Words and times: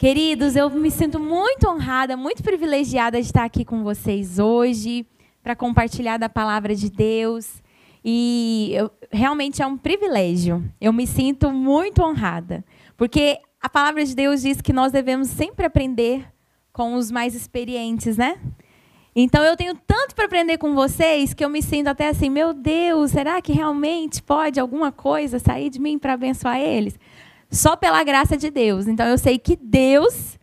Queridos, 0.00 0.56
eu 0.56 0.70
me 0.70 0.90
sinto 0.90 1.20
muito 1.20 1.68
honrada, 1.68 2.16
muito 2.16 2.42
privilegiada 2.42 3.20
de 3.20 3.26
estar 3.26 3.44
aqui 3.44 3.66
com 3.66 3.84
vocês 3.84 4.38
hoje 4.38 5.06
para 5.42 5.54
compartilhar 5.54 6.16
da 6.16 6.26
palavra 6.26 6.74
de 6.74 6.90
Deus. 6.90 7.62
E 8.02 8.72
eu, 8.72 8.90
realmente 9.12 9.60
é 9.60 9.66
um 9.66 9.76
privilégio. 9.76 10.64
Eu 10.80 10.90
me 10.90 11.06
sinto 11.06 11.52
muito 11.52 12.02
honrada, 12.02 12.64
porque 12.96 13.40
a 13.60 13.68
palavra 13.68 14.02
de 14.02 14.14
Deus 14.14 14.40
diz 14.40 14.62
que 14.62 14.72
nós 14.72 14.90
devemos 14.90 15.28
sempre 15.28 15.66
aprender 15.66 16.26
com 16.72 16.94
os 16.94 17.10
mais 17.10 17.34
experientes, 17.34 18.16
né? 18.16 18.38
Então 19.14 19.44
eu 19.44 19.54
tenho 19.54 19.74
tanto 19.86 20.14
para 20.14 20.24
aprender 20.24 20.56
com 20.56 20.74
vocês 20.74 21.34
que 21.34 21.44
eu 21.44 21.50
me 21.50 21.60
sinto 21.60 21.88
até 21.88 22.08
assim, 22.08 22.30
meu 22.30 22.54
Deus, 22.54 23.10
será 23.10 23.42
que 23.42 23.52
realmente 23.52 24.22
pode 24.22 24.58
alguma 24.58 24.90
coisa 24.90 25.38
sair 25.38 25.68
de 25.68 25.78
mim 25.78 25.98
para 25.98 26.14
abençoar 26.14 26.58
eles? 26.58 26.98
Só 27.50 27.76
pela 27.76 28.02
graça 28.04 28.36
de 28.36 28.50
Deus. 28.50 28.86
Então 28.86 29.06
eu 29.06 29.18
sei 29.18 29.38
que 29.38 29.56
Deus, 29.56 30.38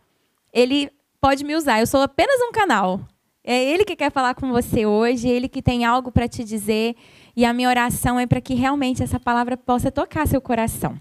ele 0.52 0.92
pode 1.22 1.44
me 1.44 1.56
usar. 1.56 1.80
Eu 1.80 1.88
sou 1.88 2.02
apenas 2.02 2.40
um 2.42 2.52
canal. 2.52 3.00
É 3.44 3.64
ele 3.64 3.86
que 3.86 3.96
quer 3.96 4.12
falar 4.12 4.36
com 4.36 4.52
você 4.52 4.86
hoje, 4.86 5.30
ele 5.30 5.48
que 5.48 5.62
tem 5.62 5.86
algo 5.86 6.12
para 6.12 6.28
te 6.28 6.44
dizer, 6.44 6.98
e 7.34 7.46
a 7.46 7.54
minha 7.54 7.70
oração 7.70 8.20
é 8.20 8.28
para 8.28 8.42
que 8.42 8.54
realmente 8.54 9.02
essa 9.02 9.20
palavra 9.20 9.56
possa 9.56 9.90
tocar 9.90 10.28
seu 10.28 10.42
coração. 10.42 11.00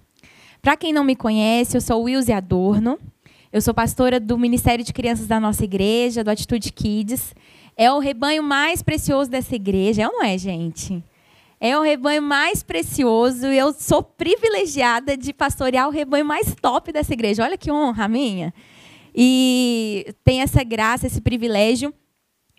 Para 0.62 0.76
quem 0.76 0.92
não 0.92 1.02
me 1.02 1.16
conhece, 1.16 1.76
eu 1.76 1.80
sou 1.80 2.02
Wilze 2.02 2.32
Adorno. 2.32 2.98
Eu 3.52 3.60
sou 3.60 3.72
pastora 3.72 4.20
do 4.20 4.36
Ministério 4.36 4.84
de 4.84 4.92
Crianças 4.92 5.26
da 5.26 5.40
nossa 5.40 5.64
igreja, 5.64 6.22
do 6.22 6.30
Atitude 6.30 6.72
Kids. 6.72 7.34
É 7.76 7.90
o 7.90 7.98
rebanho 7.98 8.42
mais 8.42 8.82
precioso 8.82 9.30
dessa 9.30 9.54
igreja, 9.56 10.02
é 10.02 10.06
ou 10.06 10.12
não 10.12 10.22
é, 10.22 10.36
gente? 10.36 11.02
É 11.58 11.78
o 11.78 11.82
rebanho 11.82 12.22
mais 12.22 12.62
precioso 12.62 13.46
e 13.46 13.56
eu 13.56 13.72
sou 13.72 14.02
privilegiada 14.02 15.16
de 15.16 15.32
pastorear 15.32 15.88
o 15.88 15.90
rebanho 15.90 16.24
mais 16.24 16.54
top 16.54 16.92
dessa 16.92 17.14
igreja. 17.14 17.42
Olha 17.42 17.56
que 17.56 17.72
honra 17.72 18.06
minha. 18.06 18.52
E 19.14 20.14
tem 20.22 20.42
essa 20.42 20.62
graça, 20.62 21.06
esse 21.06 21.20
privilégio. 21.20 21.94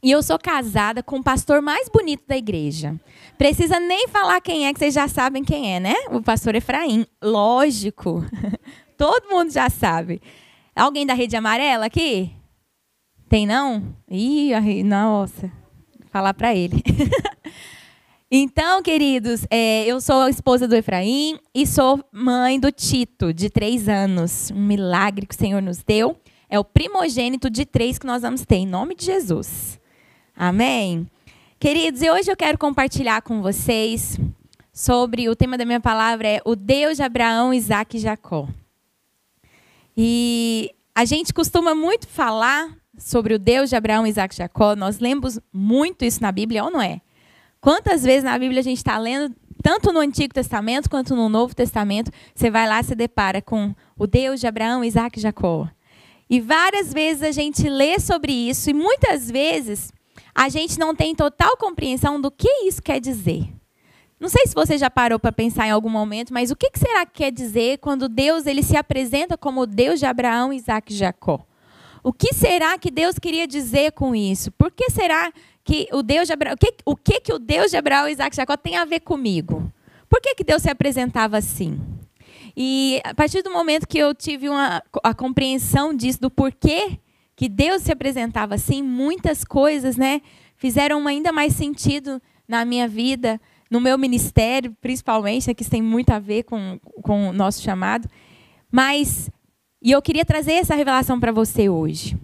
E 0.03 0.11
eu 0.11 0.23
sou 0.23 0.37
casada 0.39 1.03
com 1.03 1.17
o 1.17 1.23
pastor 1.23 1.61
mais 1.61 1.89
bonito 1.89 2.23
da 2.27 2.37
igreja. 2.37 2.99
Precisa 3.37 3.79
nem 3.79 4.07
falar 4.07 4.41
quem 4.41 4.67
é, 4.67 4.73
que 4.73 4.79
vocês 4.79 4.93
já 4.93 5.07
sabem 5.07 5.43
quem 5.43 5.75
é, 5.75 5.79
né? 5.79 5.95
O 6.11 6.21
pastor 6.21 6.55
Efraim. 6.55 7.05
Lógico. 7.21 8.25
Todo 8.97 9.29
mundo 9.29 9.51
já 9.51 9.69
sabe. 9.69 10.21
Alguém 10.75 11.05
da 11.05 11.13
rede 11.13 11.35
amarela 11.35 11.85
aqui? 11.85 12.31
Tem 13.29 13.45
não? 13.45 13.95
Ih, 14.09 14.83
nossa. 14.83 15.51
Falar 16.11 16.33
para 16.33 16.55
ele. 16.55 16.81
Então, 18.29 18.83
queridos, 18.83 19.45
é, 19.49 19.85
eu 19.85 20.01
sou 20.01 20.23
a 20.23 20.29
esposa 20.29 20.67
do 20.67 20.75
Efraim 20.75 21.39
e 21.55 21.65
sou 21.65 22.03
mãe 22.11 22.59
do 22.59 22.69
Tito, 22.69 23.33
de 23.33 23.49
três 23.49 23.87
anos. 23.87 24.51
Um 24.51 24.65
milagre 24.65 25.25
que 25.25 25.33
o 25.33 25.37
Senhor 25.37 25.61
nos 25.61 25.81
deu. 25.81 26.17
É 26.49 26.59
o 26.59 26.63
primogênito 26.63 27.49
de 27.49 27.65
três 27.65 27.97
que 27.97 28.05
nós 28.05 28.23
vamos 28.23 28.45
ter, 28.45 28.57
em 28.57 28.67
nome 28.67 28.95
de 28.95 29.05
Jesus. 29.05 29.79
Amém? 30.35 31.07
Queridos, 31.57 32.01
e 32.01 32.11
hoje 32.11 32.29
eu 32.29 32.35
quero 32.35 32.57
compartilhar 32.57 33.21
com 33.21 33.41
vocês 33.41 34.19
sobre 34.73 35.29
o 35.29 35.35
tema 35.35 35.57
da 35.57 35.63
minha 35.63 35.79
palavra 35.79 36.27
é 36.27 36.41
o 36.43 36.55
Deus 36.55 36.97
de 36.97 37.03
Abraão, 37.03 37.53
Isaac 37.53 37.95
e 37.95 37.99
Jacó. 37.99 38.47
E 39.95 40.69
a 40.93 41.05
gente 41.05 41.33
costuma 41.33 41.73
muito 41.73 42.07
falar 42.07 42.75
sobre 42.97 43.33
o 43.33 43.39
Deus 43.39 43.69
de 43.69 43.75
Abraão, 43.77 44.05
Isaac 44.05 44.35
e 44.35 44.37
Jacó. 44.37 44.75
Nós 44.75 44.99
lemos 44.99 45.39
muito 45.51 46.03
isso 46.03 46.21
na 46.21 46.31
Bíblia, 46.31 46.63
ou 46.63 46.69
não 46.69 46.81
é? 46.81 47.01
Quantas 47.67 48.01
vezes 48.01 48.23
na 48.23 48.39
Bíblia 48.39 48.61
a 48.61 48.63
gente 48.63 48.77
está 48.77 48.97
lendo, 48.97 49.35
tanto 49.61 49.91
no 49.91 49.99
Antigo 49.99 50.33
Testamento 50.33 50.89
quanto 50.89 51.13
no 51.13 51.27
Novo 51.27 51.53
Testamento, 51.53 52.09
você 52.33 52.49
vai 52.49 52.65
lá 52.65 52.79
e 52.79 52.83
se 52.85 52.95
depara 52.95 53.41
com 53.41 53.75
o 53.99 54.07
Deus 54.07 54.39
de 54.39 54.47
Abraão, 54.47 54.85
Isaac 54.85 55.19
e 55.19 55.21
Jacó. 55.21 55.67
E 56.29 56.39
várias 56.39 56.93
vezes 56.93 57.23
a 57.23 57.31
gente 57.33 57.67
lê 57.67 57.99
sobre 57.99 58.31
isso 58.31 58.69
e 58.69 58.73
muitas 58.73 59.29
vezes 59.29 59.91
a 60.33 60.47
gente 60.47 60.79
não 60.79 60.95
tem 60.95 61.13
total 61.13 61.57
compreensão 61.57 62.21
do 62.21 62.31
que 62.31 62.47
isso 62.65 62.81
quer 62.81 63.01
dizer. 63.01 63.49
Não 64.17 64.29
sei 64.29 64.47
se 64.47 64.55
você 64.55 64.77
já 64.77 64.89
parou 64.89 65.19
para 65.19 65.33
pensar 65.33 65.67
em 65.67 65.71
algum 65.71 65.89
momento, 65.89 66.33
mas 66.33 66.51
o 66.51 66.55
que 66.55 66.71
será 66.73 67.05
que 67.05 67.23
quer 67.23 67.33
dizer 67.33 67.79
quando 67.79 68.07
Deus 68.07 68.45
ele 68.45 68.63
se 68.63 68.77
apresenta 68.77 69.37
como 69.37 69.59
o 69.59 69.67
Deus 69.67 69.99
de 69.99 70.05
Abraão, 70.05 70.53
Isaac 70.53 70.93
e 70.93 70.95
Jacó? 70.95 71.45
O 72.01 72.13
que 72.13 72.33
será 72.33 72.77
que 72.77 72.89
Deus 72.89 73.19
queria 73.19 73.45
dizer 73.45 73.91
com 73.91 74.15
isso? 74.15 74.53
Por 74.53 74.71
que 74.71 74.89
será 74.89 75.29
que 75.67 75.89
o 75.91 76.01
Deus 76.01 76.27
de 76.27 76.33
Abraão, 76.33 76.55
o 76.55 76.57
que, 76.57 76.73
o 76.85 76.95
que, 76.95 77.19
que 77.19 77.33
o 77.33 77.37
Deus 77.37 77.69
de 77.71 77.75
Abraão, 77.77 78.07
Isaac 78.07 78.33
e 78.33 78.37
Jacó 78.37 78.55
tem 78.55 78.77
a 78.77 78.85
ver 78.85 79.01
comigo? 79.01 79.69
Por 80.09 80.21
que, 80.21 80.33
que 80.33 80.43
Deus 80.43 80.61
se 80.61 80.69
apresentava 80.69 81.37
assim? 81.37 81.77
E 82.55 83.01
a 83.03 83.13
partir 83.13 83.41
do 83.43 83.51
momento 83.51 83.85
que 83.85 83.97
eu 83.97 84.15
tive 84.15 84.47
uma, 84.47 84.81
a 85.03 85.13
compreensão 85.13 85.93
disso, 85.93 86.21
do 86.21 86.31
porquê 86.31 86.97
que 87.35 87.49
Deus 87.49 87.81
se 87.81 87.91
apresentava 87.91 88.55
assim, 88.55 88.81
muitas 88.81 89.43
coisas 89.43 89.97
né, 89.97 90.21
fizeram 90.55 91.05
ainda 91.05 91.33
mais 91.33 91.53
sentido 91.53 92.21
na 92.47 92.63
minha 92.63 92.87
vida, 92.87 93.39
no 93.69 93.81
meu 93.81 93.97
ministério, 93.97 94.73
principalmente, 94.79 95.53
que 95.53 95.61
isso 95.63 95.69
tem 95.69 95.81
muito 95.81 96.11
a 96.11 96.19
ver 96.19 96.43
com, 96.43 96.79
com 97.03 97.27
o 97.29 97.33
nosso 97.33 97.61
chamado. 97.61 98.09
Mas, 98.71 99.29
e 99.81 99.91
eu 99.91 100.01
queria 100.01 100.23
trazer 100.23 100.53
essa 100.53 100.75
revelação 100.75 101.19
para 101.19 101.33
você 101.33 101.67
hoje. 101.67 102.17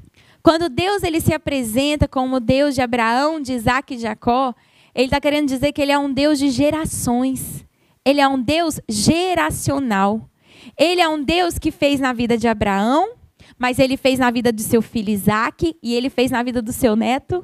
Quando 0.43 0.67
Deus 0.67 1.03
ele 1.03 1.21
se 1.21 1.33
apresenta 1.33 2.05
como 2.05 2.41
Deus 2.41 2.75
de 2.75 2.81
Abraão, 2.81 3.39
de 3.39 3.53
Isaac 3.53 3.93
e 3.93 3.97
Jacó, 3.97 4.53
ele 4.93 5.05
está 5.05 5.21
querendo 5.21 5.47
dizer 5.47 5.71
que 5.71 5.81
ele 5.81 5.93
é 5.93 5.97
um 5.97 6.11
Deus 6.11 6.37
de 6.37 6.49
gerações. 6.49 7.65
Ele 8.05 8.19
é 8.19 8.27
um 8.27 8.41
Deus 8.41 8.77
geracional. 8.89 10.29
Ele 10.77 10.99
é 10.99 11.07
um 11.07 11.23
Deus 11.23 11.57
que 11.57 11.71
fez 11.71 12.01
na 12.01 12.11
vida 12.11 12.37
de 12.37 12.49
Abraão, 12.49 13.13
mas 13.57 13.79
ele 13.79 13.95
fez 13.95 14.19
na 14.19 14.29
vida 14.29 14.51
do 14.51 14.61
seu 14.61 14.81
filho 14.81 15.09
Isaac 15.09 15.77
e 15.81 15.95
ele 15.95 16.09
fez 16.09 16.29
na 16.29 16.43
vida 16.43 16.61
do 16.61 16.73
seu 16.73 16.93
neto. 16.93 17.41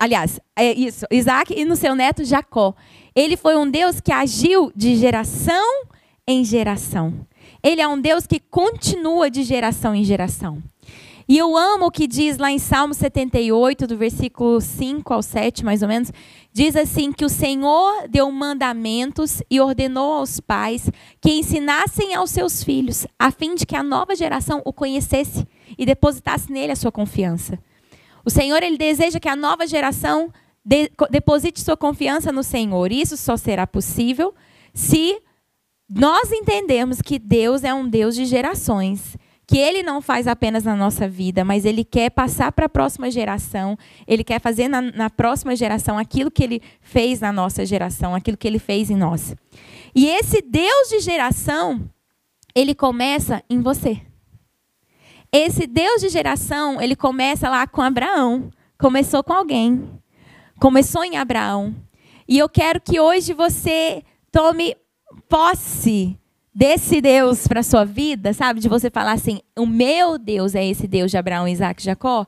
Aliás, 0.00 0.40
é 0.56 0.72
isso, 0.72 1.06
Isaac 1.10 1.52
e 1.54 1.64
no 1.64 1.76
seu 1.76 1.94
neto 1.94 2.24
Jacó. 2.24 2.74
Ele 3.14 3.36
foi 3.36 3.56
um 3.56 3.70
Deus 3.70 4.00
que 4.00 4.12
agiu 4.12 4.72
de 4.74 4.96
geração 4.96 5.84
em 6.26 6.42
geração. 6.42 7.26
Ele 7.62 7.80
é 7.80 7.88
um 7.88 8.00
Deus 8.00 8.26
que 8.26 8.40
continua 8.40 9.30
de 9.30 9.42
geração 9.42 9.94
em 9.94 10.04
geração. 10.04 10.62
E 11.30 11.36
eu 11.36 11.54
amo 11.58 11.86
o 11.86 11.90
que 11.90 12.06
diz 12.06 12.38
lá 12.38 12.50
em 12.50 12.58
Salmo 12.58 12.94
78, 12.94 13.86
do 13.86 13.98
versículo 13.98 14.62
5 14.62 15.12
ao 15.12 15.22
7, 15.22 15.62
mais 15.62 15.82
ou 15.82 15.88
menos. 15.88 16.10
Diz 16.54 16.74
assim: 16.74 17.12
que 17.12 17.24
o 17.24 17.28
Senhor 17.28 18.08
deu 18.08 18.32
mandamentos 18.32 19.42
e 19.50 19.60
ordenou 19.60 20.14
aos 20.14 20.40
pais 20.40 20.90
que 21.20 21.32
ensinassem 21.32 22.14
aos 22.14 22.30
seus 22.30 22.64
filhos, 22.64 23.06
a 23.18 23.30
fim 23.30 23.54
de 23.54 23.66
que 23.66 23.76
a 23.76 23.82
nova 23.82 24.16
geração 24.16 24.62
o 24.64 24.72
conhecesse 24.72 25.46
e 25.76 25.84
depositasse 25.84 26.50
nele 26.50 26.72
a 26.72 26.76
sua 26.76 26.90
confiança. 26.90 27.58
O 28.24 28.30
Senhor, 28.30 28.62
ele 28.62 28.78
deseja 28.78 29.20
que 29.20 29.28
a 29.28 29.36
nova 29.36 29.66
geração 29.66 30.32
de, 30.64 30.90
deposite 31.10 31.60
sua 31.60 31.76
confiança 31.76 32.32
no 32.32 32.42
Senhor. 32.42 32.90
Isso 32.90 33.18
só 33.18 33.36
será 33.36 33.66
possível 33.66 34.34
se 34.72 35.20
nós 35.90 36.32
entendermos 36.32 37.02
que 37.02 37.18
Deus 37.18 37.64
é 37.64 37.74
um 37.74 37.86
Deus 37.86 38.14
de 38.14 38.24
gerações 38.24 39.14
que 39.48 39.56
ele 39.56 39.82
não 39.82 40.02
faz 40.02 40.26
apenas 40.26 40.62
na 40.64 40.76
nossa 40.76 41.08
vida, 41.08 41.42
mas 41.42 41.64
ele 41.64 41.82
quer 41.82 42.10
passar 42.10 42.52
para 42.52 42.66
a 42.66 42.68
próxima 42.68 43.10
geração, 43.10 43.78
ele 44.06 44.22
quer 44.22 44.38
fazer 44.38 44.68
na, 44.68 44.82
na, 44.82 45.08
próxima 45.08 45.56
geração 45.56 45.96
aquilo 45.96 46.30
que 46.30 46.44
ele 46.44 46.62
fez 46.82 47.20
na 47.20 47.32
nossa 47.32 47.64
geração, 47.64 48.14
aquilo 48.14 48.36
que 48.36 48.46
ele 48.46 48.58
fez 48.58 48.90
em 48.90 48.94
nós. 48.94 49.34
E 49.94 50.06
esse 50.06 50.42
Deus 50.42 50.90
de 50.90 51.00
geração, 51.00 51.88
ele 52.54 52.74
começa 52.74 53.42
em 53.48 53.62
você. 53.62 54.02
Esse 55.32 55.66
Deus 55.66 56.02
de 56.02 56.10
geração, 56.10 56.78
ele 56.78 56.94
começa 56.94 57.48
lá 57.48 57.66
com 57.66 57.80
Abraão, 57.80 58.50
começou 58.78 59.24
com 59.24 59.32
alguém, 59.32 59.98
começou 60.60 61.02
em 61.02 61.16
Abraão. 61.16 61.74
E 62.28 62.36
eu 62.36 62.50
quero 62.50 62.82
que 62.82 63.00
hoje 63.00 63.32
você 63.32 64.02
tome 64.30 64.76
posse 65.26 66.18
desse 66.58 67.00
Deus 67.00 67.46
para 67.46 67.62
sua 67.62 67.84
vida, 67.84 68.32
sabe? 68.32 68.58
De 68.58 68.68
você 68.68 68.90
falar 68.90 69.12
assim: 69.12 69.40
o 69.56 69.64
meu 69.64 70.18
Deus 70.18 70.56
é 70.56 70.66
esse 70.66 70.88
Deus 70.88 71.08
de 71.08 71.16
Abraão, 71.16 71.46
Isaac 71.46 71.80
e 71.80 71.84
Jacó. 71.84 72.26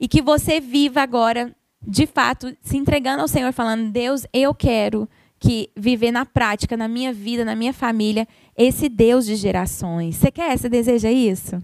E 0.00 0.08
que 0.08 0.20
você 0.20 0.58
viva 0.58 1.00
agora, 1.00 1.54
de 1.80 2.04
fato, 2.04 2.52
se 2.60 2.76
entregando 2.76 3.22
ao 3.22 3.28
Senhor, 3.28 3.52
falando: 3.52 3.92
Deus, 3.92 4.26
eu 4.32 4.52
quero 4.52 5.08
que 5.38 5.70
viver 5.76 6.10
na 6.10 6.26
prática, 6.26 6.76
na 6.76 6.88
minha 6.88 7.12
vida, 7.12 7.44
na 7.44 7.54
minha 7.54 7.72
família, 7.72 8.26
esse 8.58 8.88
Deus 8.88 9.24
de 9.24 9.36
gerações. 9.36 10.16
Você 10.16 10.32
quer? 10.32 10.58
Você 10.58 10.68
deseja 10.68 11.10
isso? 11.10 11.62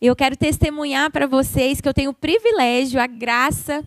Eu 0.00 0.16
quero 0.16 0.36
testemunhar 0.36 1.08
para 1.12 1.28
vocês 1.28 1.80
que 1.80 1.88
eu 1.88 1.94
tenho 1.94 2.10
o 2.10 2.14
privilégio, 2.14 3.00
a 3.00 3.06
graça 3.06 3.84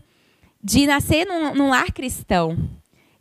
de 0.63 0.87
nascer 0.87 1.25
num, 1.27 1.53
num 1.53 1.69
lar 1.69 1.91
cristão. 1.91 2.57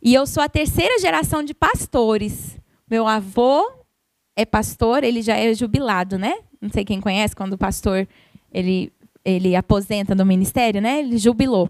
E 0.01 0.13
eu 0.13 0.25
sou 0.25 0.41
a 0.41 0.47
terceira 0.47 0.97
geração 0.99 1.43
de 1.43 1.53
pastores. 1.53 2.57
Meu 2.89 3.05
avô 3.05 3.78
é 4.39 4.45
pastor, 4.45 5.03
ele 5.03 5.21
já 5.21 5.35
é 5.35 5.53
jubilado, 5.53 6.17
né? 6.17 6.35
Não 6.61 6.69
sei 6.69 6.85
quem 6.85 7.01
conhece, 7.01 7.35
quando 7.35 7.53
o 7.53 7.57
pastor 7.57 8.07
ele, 8.53 8.91
ele 9.25 9.53
aposenta 9.53 10.15
do 10.15 10.25
ministério, 10.25 10.81
né? 10.81 10.99
Ele 10.99 11.17
jubilou. 11.17 11.69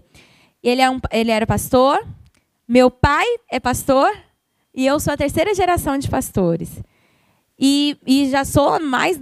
Ele, 0.62 0.80
é 0.80 0.88
um, 0.88 1.00
ele 1.10 1.32
era 1.32 1.44
pastor, 1.46 2.06
meu 2.68 2.88
pai 2.88 3.26
é 3.50 3.58
pastor 3.58 4.08
e 4.72 4.86
eu 4.86 5.00
sou 5.00 5.12
a 5.12 5.16
terceira 5.16 5.52
geração 5.52 5.98
de 5.98 6.08
pastores. 6.08 6.80
E, 7.58 7.96
e 8.06 8.30
já 8.30 8.44
sou 8.44 8.80
mais 8.80 9.20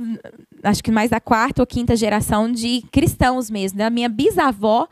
acho 0.62 0.83
que 0.83 0.91
mais 0.91 1.09
da 1.09 1.21
quarta 1.21 1.62
ou 1.62 1.67
quinta 1.67 1.97
geração 1.97 2.53
de 2.53 2.83
cristãos 2.93 3.49
mesmo. 3.49 3.83
A 3.83 3.89
minha 3.89 4.11
bisavó 4.11 4.87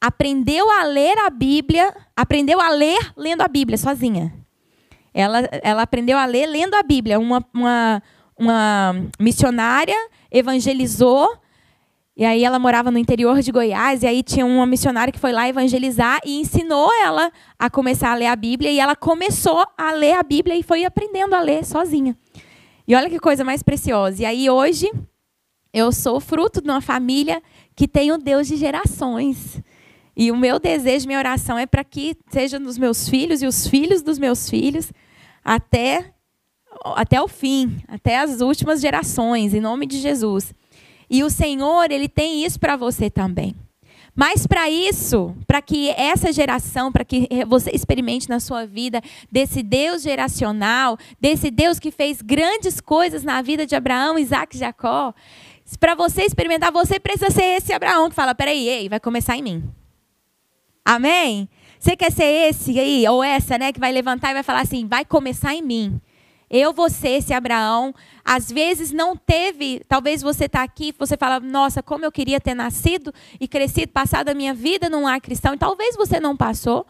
aprendeu 0.00 0.68
a 0.72 0.82
ler 0.84 1.16
a 1.18 1.30
Bíblia, 1.30 1.94
aprendeu 2.16 2.60
a 2.60 2.70
ler 2.70 3.12
lendo 3.16 3.42
a 3.42 3.48
Bíblia 3.48 3.78
sozinha. 3.78 4.32
Ela, 5.14 5.48
ela 5.62 5.82
aprendeu 5.82 6.16
a 6.18 6.24
ler 6.24 6.46
lendo 6.46 6.74
a 6.74 6.82
Bíblia. 6.82 7.18
Uma, 7.18 7.44
uma, 7.54 8.02
uma 8.38 8.94
missionária 9.18 9.96
evangelizou 10.30 11.28
e 12.14 12.26
aí 12.26 12.44
ela 12.44 12.58
morava 12.58 12.90
no 12.90 12.98
interior 12.98 13.40
de 13.40 13.50
Goiás, 13.50 14.02
e 14.02 14.06
aí 14.06 14.22
tinha 14.22 14.44
uma 14.44 14.66
missionária 14.66 15.10
que 15.10 15.18
foi 15.18 15.32
lá 15.32 15.48
evangelizar 15.48 16.20
e 16.26 16.40
ensinou 16.40 16.90
ela 17.02 17.32
a 17.58 17.70
começar 17.70 18.12
a 18.12 18.14
ler 18.14 18.26
a 18.26 18.36
Bíblia, 18.36 18.70
e 18.70 18.78
ela 18.78 18.94
começou 18.94 19.66
a 19.78 19.92
ler 19.92 20.12
a 20.12 20.22
Bíblia 20.22 20.54
e 20.54 20.62
foi 20.62 20.84
aprendendo 20.84 21.34
a 21.34 21.40
ler 21.40 21.64
sozinha. 21.64 22.14
E 22.86 22.94
olha 22.94 23.08
que 23.08 23.18
coisa 23.18 23.42
mais 23.42 23.62
preciosa. 23.62 24.22
E 24.22 24.26
aí 24.26 24.50
hoje 24.50 24.92
eu 25.72 25.90
sou 25.90 26.20
fruto 26.20 26.60
de 26.60 26.68
uma 26.68 26.82
família 26.82 27.42
que 27.74 27.88
tem 27.88 28.12
o 28.12 28.18
Deus 28.18 28.46
de 28.46 28.56
gerações. 28.56 29.58
E 30.16 30.30
o 30.30 30.36
meu 30.36 30.58
desejo, 30.58 31.06
minha 31.06 31.18
oração 31.18 31.58
é 31.58 31.66
para 31.66 31.82
que 31.82 32.16
seja 32.28 32.58
nos 32.58 32.76
meus 32.76 33.08
filhos 33.08 33.42
e 33.42 33.46
os 33.46 33.66
filhos 33.66 34.02
dos 34.02 34.18
meus 34.18 34.48
filhos 34.48 34.92
até 35.44 36.12
até 36.84 37.20
o 37.20 37.28
fim, 37.28 37.76
até 37.86 38.18
as 38.18 38.40
últimas 38.40 38.80
gerações, 38.80 39.54
em 39.54 39.60
nome 39.60 39.86
de 39.86 39.98
Jesus. 39.98 40.52
E 41.08 41.22
o 41.22 41.30
Senhor, 41.30 41.90
ele 41.90 42.08
tem 42.08 42.44
isso 42.44 42.58
para 42.58 42.76
você 42.76 43.10
também. 43.10 43.54
Mas 44.14 44.46
para 44.46 44.68
isso, 44.68 45.34
para 45.46 45.62
que 45.62 45.90
essa 45.90 46.32
geração, 46.32 46.92
para 46.92 47.04
que 47.04 47.28
você 47.46 47.70
experimente 47.70 48.28
na 48.28 48.40
sua 48.40 48.66
vida 48.66 49.00
desse 49.30 49.62
Deus 49.62 50.02
geracional, 50.02 50.98
desse 51.20 51.50
Deus 51.50 51.78
que 51.78 51.90
fez 51.90 52.20
grandes 52.20 52.80
coisas 52.80 53.24
na 53.24 53.40
vida 53.40 53.66
de 53.66 53.74
Abraão, 53.74 54.18
Isaac 54.18 54.54
e 54.54 54.60
Jacó, 54.60 55.14
para 55.80 55.94
você 55.94 56.24
experimentar, 56.24 56.70
você 56.70 57.00
precisa 57.00 57.30
ser 57.30 57.44
esse 57.56 57.72
Abraão 57.72 58.10
que 58.10 58.14
fala: 58.14 58.34
peraí, 58.34 58.68
ei, 58.68 58.88
vai 58.88 59.00
começar 59.00 59.36
em 59.36 59.42
mim. 59.42 59.64
Amém? 60.84 61.48
Você 61.78 61.96
quer 61.96 62.12
ser 62.12 62.24
esse 62.24 62.78
aí, 62.78 63.06
ou 63.08 63.22
essa, 63.22 63.58
né, 63.58 63.72
que 63.72 63.80
vai 63.80 63.92
levantar 63.92 64.30
e 64.30 64.34
vai 64.34 64.42
falar 64.42 64.60
assim: 64.60 64.86
vai 64.86 65.04
começar 65.04 65.54
em 65.54 65.62
mim. 65.62 66.00
Eu, 66.50 66.70
você, 66.72 67.08
esse 67.08 67.32
Abraão, 67.32 67.94
às 68.22 68.52
vezes 68.52 68.92
não 68.92 69.16
teve, 69.16 69.80
talvez 69.88 70.20
você 70.20 70.44
está 70.44 70.62
aqui, 70.62 70.94
você 70.98 71.16
fala, 71.16 71.40
nossa, 71.40 71.82
como 71.82 72.04
eu 72.04 72.12
queria 72.12 72.38
ter 72.38 72.52
nascido 72.52 73.10
e 73.40 73.48
crescido, 73.48 73.90
passado 73.90 74.28
a 74.28 74.34
minha 74.34 74.52
vida 74.52 74.90
num 74.90 75.04
lar 75.04 75.18
cristão. 75.18 75.54
E 75.54 75.58
talvez 75.58 75.96
você 75.96 76.20
não 76.20 76.36
passou, 76.36 76.86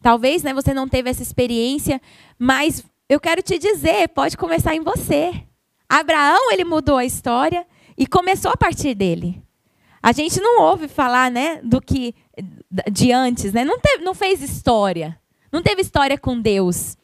talvez 0.00 0.44
né, 0.44 0.54
você 0.54 0.72
não 0.72 0.88
teve 0.88 1.10
essa 1.10 1.24
experiência, 1.24 2.00
mas 2.38 2.84
eu 3.08 3.18
quero 3.18 3.42
te 3.42 3.58
dizer, 3.58 4.08
pode 4.10 4.36
começar 4.36 4.76
em 4.76 4.80
você. 4.80 5.42
Abraão, 5.88 6.52
ele 6.52 6.64
mudou 6.64 6.96
a 6.96 7.04
história 7.04 7.66
e 7.98 8.06
começou 8.06 8.52
a 8.52 8.56
partir 8.56 8.94
dele. 8.94 9.42
A 10.00 10.12
gente 10.12 10.40
não 10.40 10.62
ouve 10.62 10.86
falar, 10.86 11.32
né, 11.32 11.60
do 11.64 11.80
que 11.80 12.14
de 12.90 13.12
antes, 13.12 13.52
né? 13.52 13.64
Não, 13.64 13.78
teve, 13.78 14.04
não 14.04 14.14
fez 14.14 14.42
história. 14.42 15.18
Não 15.52 15.62
teve 15.62 15.82
história 15.82 16.18
com 16.18 16.40
Deus 16.40 16.96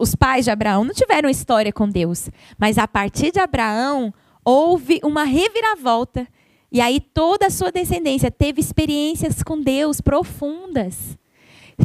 os 0.00 0.14
pais 0.14 0.44
de 0.44 0.50
Abraão 0.50 0.84
não 0.84 0.92
tiveram 0.92 1.28
história 1.28 1.72
com 1.72 1.88
Deus, 1.88 2.28
mas 2.58 2.76
a 2.76 2.88
partir 2.88 3.30
de 3.30 3.38
Abraão 3.38 4.12
houve 4.44 5.00
uma 5.04 5.24
reviravolta. 5.24 6.26
E 6.72 6.80
aí 6.80 7.00
toda 7.00 7.46
a 7.46 7.50
sua 7.50 7.70
descendência 7.70 8.30
teve 8.30 8.60
experiências 8.60 9.42
com 9.42 9.60
Deus 9.60 10.00
profundas. 10.00 11.16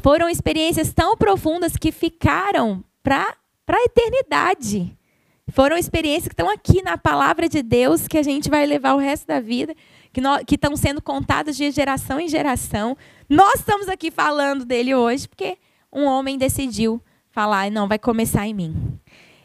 Foram 0.01 0.27
experiências 0.27 0.93
tão 0.93 1.15
profundas 1.15 1.77
que 1.77 1.91
ficaram 1.91 2.83
para 3.03 3.35
a 3.67 3.83
eternidade. 3.83 4.97
Foram 5.51 5.77
experiências 5.77 6.27
que 6.27 6.33
estão 6.33 6.49
aqui 6.49 6.81
na 6.81 6.97
palavra 6.97 7.47
de 7.47 7.61
Deus, 7.61 8.07
que 8.07 8.17
a 8.17 8.23
gente 8.23 8.49
vai 8.49 8.65
levar 8.65 8.95
o 8.95 8.99
resto 8.99 9.27
da 9.27 9.39
vida, 9.39 9.75
que, 10.11 10.55
estão 10.55 10.75
sendo 10.75 11.01
contadas 11.01 11.55
de 11.55 11.69
geração 11.71 12.19
em 12.19 12.27
geração. 12.27 12.97
Nós 13.29 13.55
estamos 13.55 13.87
aqui 13.87 14.11
falando 14.11 14.65
dele 14.65 14.93
hoje 14.93 15.27
porque 15.27 15.57
um 15.91 16.05
homem 16.05 16.37
decidiu 16.37 17.01
falar, 17.29 17.71
não, 17.71 17.87
vai 17.87 17.97
começar 17.97 18.45
em 18.45 18.53
mim. 18.53 18.99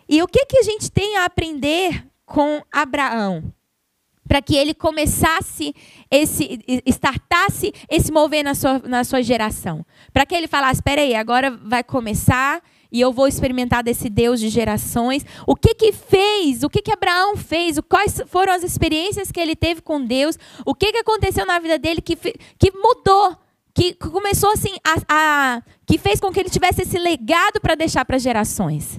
E 0.08 0.22
o 0.22 0.26
que, 0.26 0.44
que 0.46 0.58
a 0.58 0.62
gente 0.62 0.90
tem 0.90 1.16
a 1.16 1.24
aprender 1.24 2.06
com 2.24 2.62
Abraão? 2.70 3.52
Para 4.26 4.42
que 4.42 4.56
ele 4.56 4.74
começasse 4.74 5.72
esse, 6.10 6.58
startasse 6.86 7.72
esse 7.88 8.10
mover 8.10 8.42
na 8.42 8.56
sua, 8.56 8.80
na 8.80 9.04
sua 9.04 9.22
geração. 9.22 9.86
Para 10.12 10.26
que 10.26 10.34
ele 10.34 10.48
falasse, 10.48 10.80
espera 10.80 11.00
aí, 11.00 11.14
agora 11.14 11.50
vai 11.50 11.84
começar 11.84 12.60
e 12.90 13.00
eu 13.00 13.12
vou 13.12 13.26
experimentar 13.26 13.82
desse 13.82 14.08
Deus 14.08 14.40
de 14.40 14.48
gerações. 14.48 15.24
O 15.46 15.54
que 15.54 15.74
que 15.74 15.92
fez? 15.92 16.62
O 16.62 16.70
que 16.70 16.82
que 16.82 16.92
Abraão 16.92 17.36
fez? 17.36 17.78
Quais 17.88 18.22
foram 18.26 18.52
as 18.52 18.62
experiências 18.62 19.30
que 19.30 19.40
ele 19.40 19.56
teve 19.56 19.80
com 19.80 20.04
Deus? 20.04 20.38
O 20.64 20.74
que 20.74 20.92
que 20.92 20.98
aconteceu 20.98 21.44
na 21.46 21.58
vida 21.58 21.78
dele 21.78 22.00
que, 22.00 22.16
que 22.16 22.72
mudou 22.72 23.36
que 23.76 23.92
começou 23.92 24.50
assim 24.52 24.74
a, 24.82 24.96
a 25.06 25.62
que 25.84 25.98
fez 25.98 26.18
com 26.18 26.32
que 26.32 26.40
ele 26.40 26.48
tivesse 26.48 26.80
esse 26.80 26.98
legado 26.98 27.60
para 27.60 27.74
deixar 27.74 28.06
para 28.06 28.18
gerações. 28.18 28.98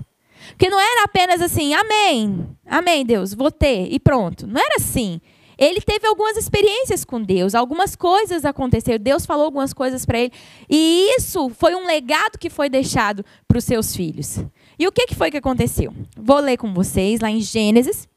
Que 0.56 0.70
não 0.70 0.80
era 0.80 1.04
apenas 1.04 1.42
assim, 1.42 1.74
amém, 1.74 2.48
amém, 2.64 3.04
Deus, 3.04 3.34
vou 3.34 3.52
ter 3.52 3.92
e 3.92 4.00
pronto. 4.00 4.46
Não 4.46 4.62
era 4.62 4.76
assim. 4.76 5.20
Ele 5.58 5.82
teve 5.82 6.06
algumas 6.06 6.38
experiências 6.38 7.04
com 7.04 7.22
Deus, 7.22 7.56
algumas 7.56 7.96
coisas 7.96 8.46
aconteceram, 8.46 9.04
Deus 9.04 9.26
falou 9.26 9.46
algumas 9.46 9.74
coisas 9.74 10.06
para 10.06 10.20
ele, 10.20 10.32
e 10.70 11.16
isso 11.18 11.50
foi 11.50 11.74
um 11.74 11.86
legado 11.86 12.38
que 12.38 12.50
foi 12.50 12.70
deixado 12.70 13.26
para 13.48 13.58
os 13.58 13.64
seus 13.64 13.96
filhos. 13.96 14.40
E 14.78 14.88
o 14.88 14.92
que, 14.92 15.08
que 15.08 15.16
foi 15.16 15.32
que 15.32 15.38
aconteceu? 15.38 15.94
Vou 16.16 16.40
ler 16.40 16.58
com 16.58 16.74
vocês 16.74 17.20
lá 17.20 17.32
em 17.32 17.42
Gênesis, 17.42 18.08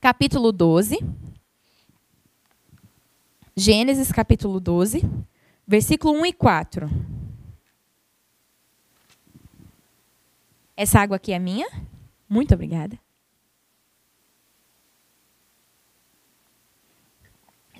capítulo 0.00 0.52
12. 0.52 0.98
Gênesis, 3.56 4.12
capítulo 4.12 4.60
12 4.60 5.02
versículo 5.66 6.20
1 6.20 6.26
e 6.26 6.32
4. 6.32 6.90
Essa 10.76 11.00
água 11.00 11.16
aqui 11.16 11.32
é 11.32 11.38
minha? 11.38 11.66
Muito 12.28 12.54
obrigada. 12.54 12.98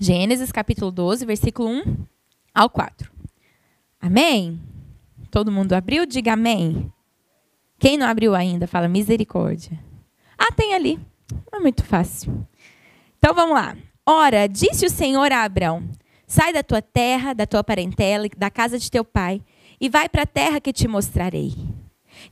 Gênesis 0.03 0.51
capítulo 0.51 0.91
12, 0.91 1.25
versículo 1.25 1.69
1 1.69 1.97
ao 2.53 2.69
4. 2.69 3.09
Amém? 4.01 4.61
Todo 5.31 5.53
mundo 5.53 5.75
abriu? 5.75 6.05
Diga 6.05 6.33
amém. 6.33 6.93
Quem 7.79 7.97
não 7.97 8.09
abriu 8.09 8.35
ainda, 8.35 8.67
fala 8.67 8.89
misericórdia. 8.89 9.79
Ah, 10.37 10.51
tem 10.51 10.75
ali. 10.75 10.99
É 11.53 11.61
muito 11.61 11.85
fácil. 11.85 12.45
Então 13.17 13.33
vamos 13.33 13.55
lá. 13.55 13.77
Ora, 14.05 14.49
disse 14.49 14.85
o 14.85 14.91
Senhor 14.91 15.31
a 15.31 15.45
Abraão: 15.45 15.89
Sai 16.27 16.53
da 16.53 16.65
tua 16.65 16.83
terra, 16.83 17.33
da 17.33 17.47
tua 17.47 17.63
parentela, 17.63 18.27
da 18.37 18.51
casa 18.51 18.81
de 18.81 18.91
teu 18.91 19.05
pai, 19.05 19.41
e 19.81 19.89
vai 19.89 20.09
para 20.09 20.23
a 20.23 20.27
terra 20.27 20.61
que 20.61 20.73
te 20.73 20.89
mostrarei. 20.89 21.55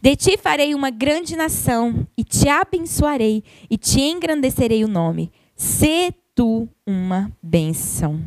De 0.02 0.16
ti 0.16 0.36
farei 0.36 0.74
uma 0.74 0.90
grande 0.90 1.36
nação, 1.36 2.04
e 2.18 2.24
te 2.24 2.48
abençoarei, 2.48 3.44
e 3.70 3.78
te 3.78 4.00
engrandecerei 4.00 4.82
o 4.82 4.88
nome. 4.88 5.30
Sê 5.54 6.12
tu 6.40 6.66
uma 6.86 7.30
bênção. 7.42 8.18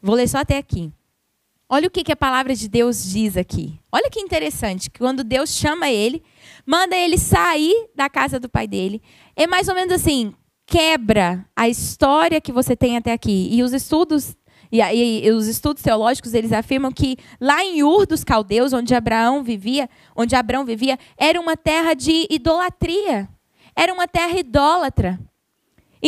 Vou 0.00 0.14
ler 0.14 0.28
só 0.28 0.38
até 0.38 0.58
aqui. 0.58 0.92
Olha 1.68 1.88
o 1.88 1.90
que, 1.90 2.04
que 2.04 2.12
a 2.12 2.16
palavra 2.16 2.54
de 2.54 2.68
Deus 2.68 3.02
diz 3.02 3.36
aqui. 3.36 3.80
Olha 3.90 4.08
que 4.08 4.20
interessante, 4.20 4.88
que 4.88 5.00
quando 5.00 5.24
Deus 5.24 5.50
chama 5.50 5.90
ele, 5.90 6.22
manda 6.64 6.94
ele 6.94 7.18
sair 7.18 7.88
da 7.96 8.08
casa 8.08 8.38
do 8.38 8.48
pai 8.48 8.68
dele. 8.68 9.02
É 9.34 9.44
mais 9.44 9.66
ou 9.66 9.74
menos 9.74 9.92
assim, 9.92 10.32
quebra 10.64 11.44
a 11.56 11.68
história 11.68 12.40
que 12.40 12.52
você 12.52 12.76
tem 12.76 12.96
até 12.96 13.12
aqui. 13.12 13.48
E 13.50 13.60
os 13.60 13.72
estudos 13.72 14.36
e, 14.70 14.80
aí 14.80 15.28
os 15.32 15.48
estudos 15.48 15.82
teológicos 15.82 16.32
eles 16.32 16.52
afirmam 16.52 16.92
que 16.92 17.16
lá 17.40 17.64
em 17.64 17.82
Ur 17.82 18.06
dos 18.06 18.22
Caldeus, 18.22 18.72
onde 18.72 18.94
Abraão 18.94 19.42
vivia, 19.42 19.90
onde 20.14 20.36
Abraão 20.36 20.64
vivia, 20.64 20.96
era 21.18 21.40
uma 21.40 21.56
terra 21.56 21.92
de 21.92 22.28
idolatria. 22.30 23.28
Era 23.74 23.92
uma 23.92 24.06
terra 24.06 24.38
idólatra. 24.38 25.18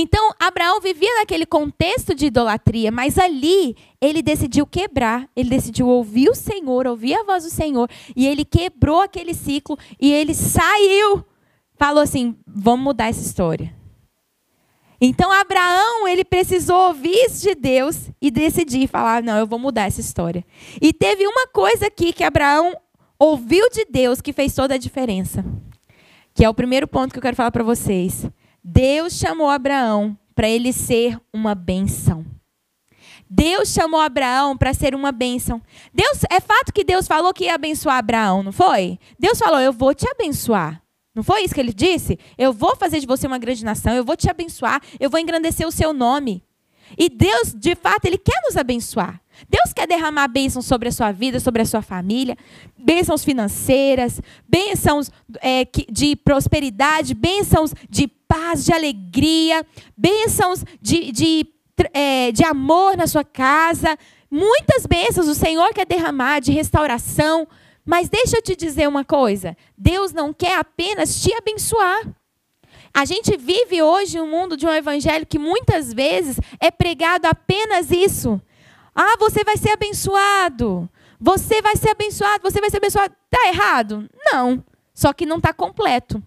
Então, 0.00 0.30
Abraão 0.38 0.80
vivia 0.80 1.12
naquele 1.16 1.44
contexto 1.44 2.14
de 2.14 2.26
idolatria, 2.26 2.88
mas 2.88 3.18
ali 3.18 3.76
ele 4.00 4.22
decidiu 4.22 4.64
quebrar, 4.64 5.28
ele 5.34 5.50
decidiu 5.50 5.88
ouvir 5.88 6.28
o 6.28 6.36
Senhor, 6.36 6.86
ouvir 6.86 7.14
a 7.14 7.24
voz 7.24 7.42
do 7.42 7.50
Senhor, 7.50 7.90
e 8.14 8.24
ele 8.24 8.44
quebrou 8.44 9.00
aquele 9.00 9.34
ciclo 9.34 9.76
e 10.00 10.12
ele 10.12 10.34
saiu. 10.34 11.24
Falou 11.74 12.00
assim: 12.00 12.36
vamos 12.46 12.84
mudar 12.84 13.08
essa 13.08 13.20
história. 13.20 13.74
Então 15.00 15.32
Abraão, 15.32 16.06
ele 16.06 16.24
precisou 16.24 16.78
ouvir 16.86 17.16
isso 17.24 17.42
de 17.42 17.56
Deus 17.56 18.08
e 18.22 18.30
decidir 18.30 18.86
falar, 18.86 19.20
não, 19.20 19.36
eu 19.36 19.48
vou 19.48 19.58
mudar 19.58 19.88
essa 19.88 20.00
história. 20.00 20.46
E 20.80 20.92
teve 20.92 21.26
uma 21.26 21.48
coisa 21.48 21.88
aqui 21.88 22.12
que 22.12 22.22
Abraão 22.22 22.72
ouviu 23.18 23.68
de 23.68 23.84
Deus 23.84 24.20
que 24.20 24.32
fez 24.32 24.54
toda 24.54 24.74
a 24.74 24.78
diferença. 24.78 25.44
Que 26.32 26.44
é 26.44 26.48
o 26.48 26.54
primeiro 26.54 26.86
ponto 26.86 27.10
que 27.10 27.18
eu 27.18 27.22
quero 27.22 27.34
falar 27.34 27.50
para 27.50 27.64
vocês. 27.64 28.24
Deus 28.70 29.14
chamou 29.14 29.48
Abraão 29.48 30.16
para 30.34 30.46
ele 30.46 30.74
ser 30.74 31.18
uma 31.32 31.54
benção. 31.54 32.24
Deus 33.28 33.70
chamou 33.70 33.98
Abraão 33.98 34.56
para 34.56 34.74
ser 34.74 34.94
uma 34.94 35.10
bênção. 35.10 35.60
Deus, 35.92 36.20
é 36.30 36.38
fato 36.38 36.72
que 36.72 36.84
Deus 36.84 37.06
falou 37.06 37.32
que 37.32 37.44
ia 37.44 37.54
abençoar 37.54 37.96
Abraão, 37.96 38.42
não 38.42 38.52
foi? 38.52 38.98
Deus 39.18 39.38
falou: 39.38 39.58
"Eu 39.58 39.72
vou 39.72 39.94
te 39.94 40.06
abençoar". 40.08 40.82
Não 41.14 41.22
foi 41.22 41.44
isso 41.44 41.54
que 41.54 41.60
ele 41.60 41.72
disse? 41.72 42.18
Eu 42.36 42.52
vou 42.52 42.76
fazer 42.76 43.00
de 43.00 43.06
você 43.06 43.26
uma 43.26 43.38
grande 43.38 43.64
nação, 43.64 43.94
eu 43.94 44.04
vou 44.04 44.16
te 44.16 44.30
abençoar, 44.30 44.82
eu 45.00 45.08
vou 45.08 45.18
engrandecer 45.18 45.66
o 45.66 45.72
seu 45.72 45.94
nome. 45.94 46.42
E 46.96 47.08
Deus, 47.08 47.54
de 47.54 47.74
fato, 47.74 48.06
Ele 48.06 48.16
quer 48.16 48.40
nos 48.44 48.56
abençoar. 48.56 49.20
Deus 49.48 49.72
quer 49.72 49.86
derramar 49.86 50.28
bênçãos 50.28 50.66
sobre 50.66 50.88
a 50.88 50.92
sua 50.92 51.12
vida, 51.12 51.38
sobre 51.38 51.62
a 51.62 51.66
sua 51.66 51.82
família, 51.82 52.36
bênçãos 52.76 53.24
financeiras, 53.24 54.20
bênçãos 54.48 55.10
é, 55.40 55.66
de 55.90 56.16
prosperidade, 56.16 57.14
bênçãos 57.14 57.72
de 57.88 58.10
paz, 58.28 58.64
de 58.64 58.72
alegria, 58.72 59.66
bênçãos 59.96 60.62
de, 60.80 61.10
de, 61.10 61.46
é, 61.92 62.30
de 62.30 62.44
amor 62.44 62.96
na 62.96 63.06
sua 63.06 63.24
casa. 63.24 63.98
Muitas 64.30 64.84
bênçãos 64.86 65.26
o 65.26 65.34
Senhor 65.34 65.72
quer 65.72 65.86
derramar 65.86 66.40
de 66.40 66.52
restauração. 66.52 67.48
Mas 67.84 68.10
deixa 68.10 68.36
eu 68.36 68.42
te 68.42 68.54
dizer 68.54 68.86
uma 68.86 69.02
coisa: 69.02 69.56
Deus 69.76 70.12
não 70.12 70.32
quer 70.32 70.58
apenas 70.58 71.22
te 71.22 71.32
abençoar. 71.34 72.06
A 72.92 73.04
gente 73.04 73.36
vive 73.36 73.82
hoje 73.82 74.20
um 74.20 74.30
mundo 74.30 74.56
de 74.56 74.66
um 74.66 74.72
evangelho 74.72 75.26
que 75.26 75.38
muitas 75.38 75.92
vezes 75.92 76.38
é 76.60 76.70
pregado 76.70 77.26
apenas 77.26 77.90
isso. 77.90 78.40
Ah, 78.94 79.16
você 79.18 79.44
vai 79.44 79.56
ser 79.56 79.70
abençoado. 79.70 80.88
Você 81.20 81.62
vai 81.62 81.76
ser 81.76 81.90
abençoado, 81.90 82.42
você 82.42 82.60
vai 82.60 82.70
ser 82.70 82.76
abençoado. 82.76 83.14
Está 83.24 83.48
errado? 83.48 84.08
Não. 84.32 84.62
Só 84.92 85.12
que 85.12 85.26
não 85.26 85.36
está 85.36 85.52
completo. 85.52 86.22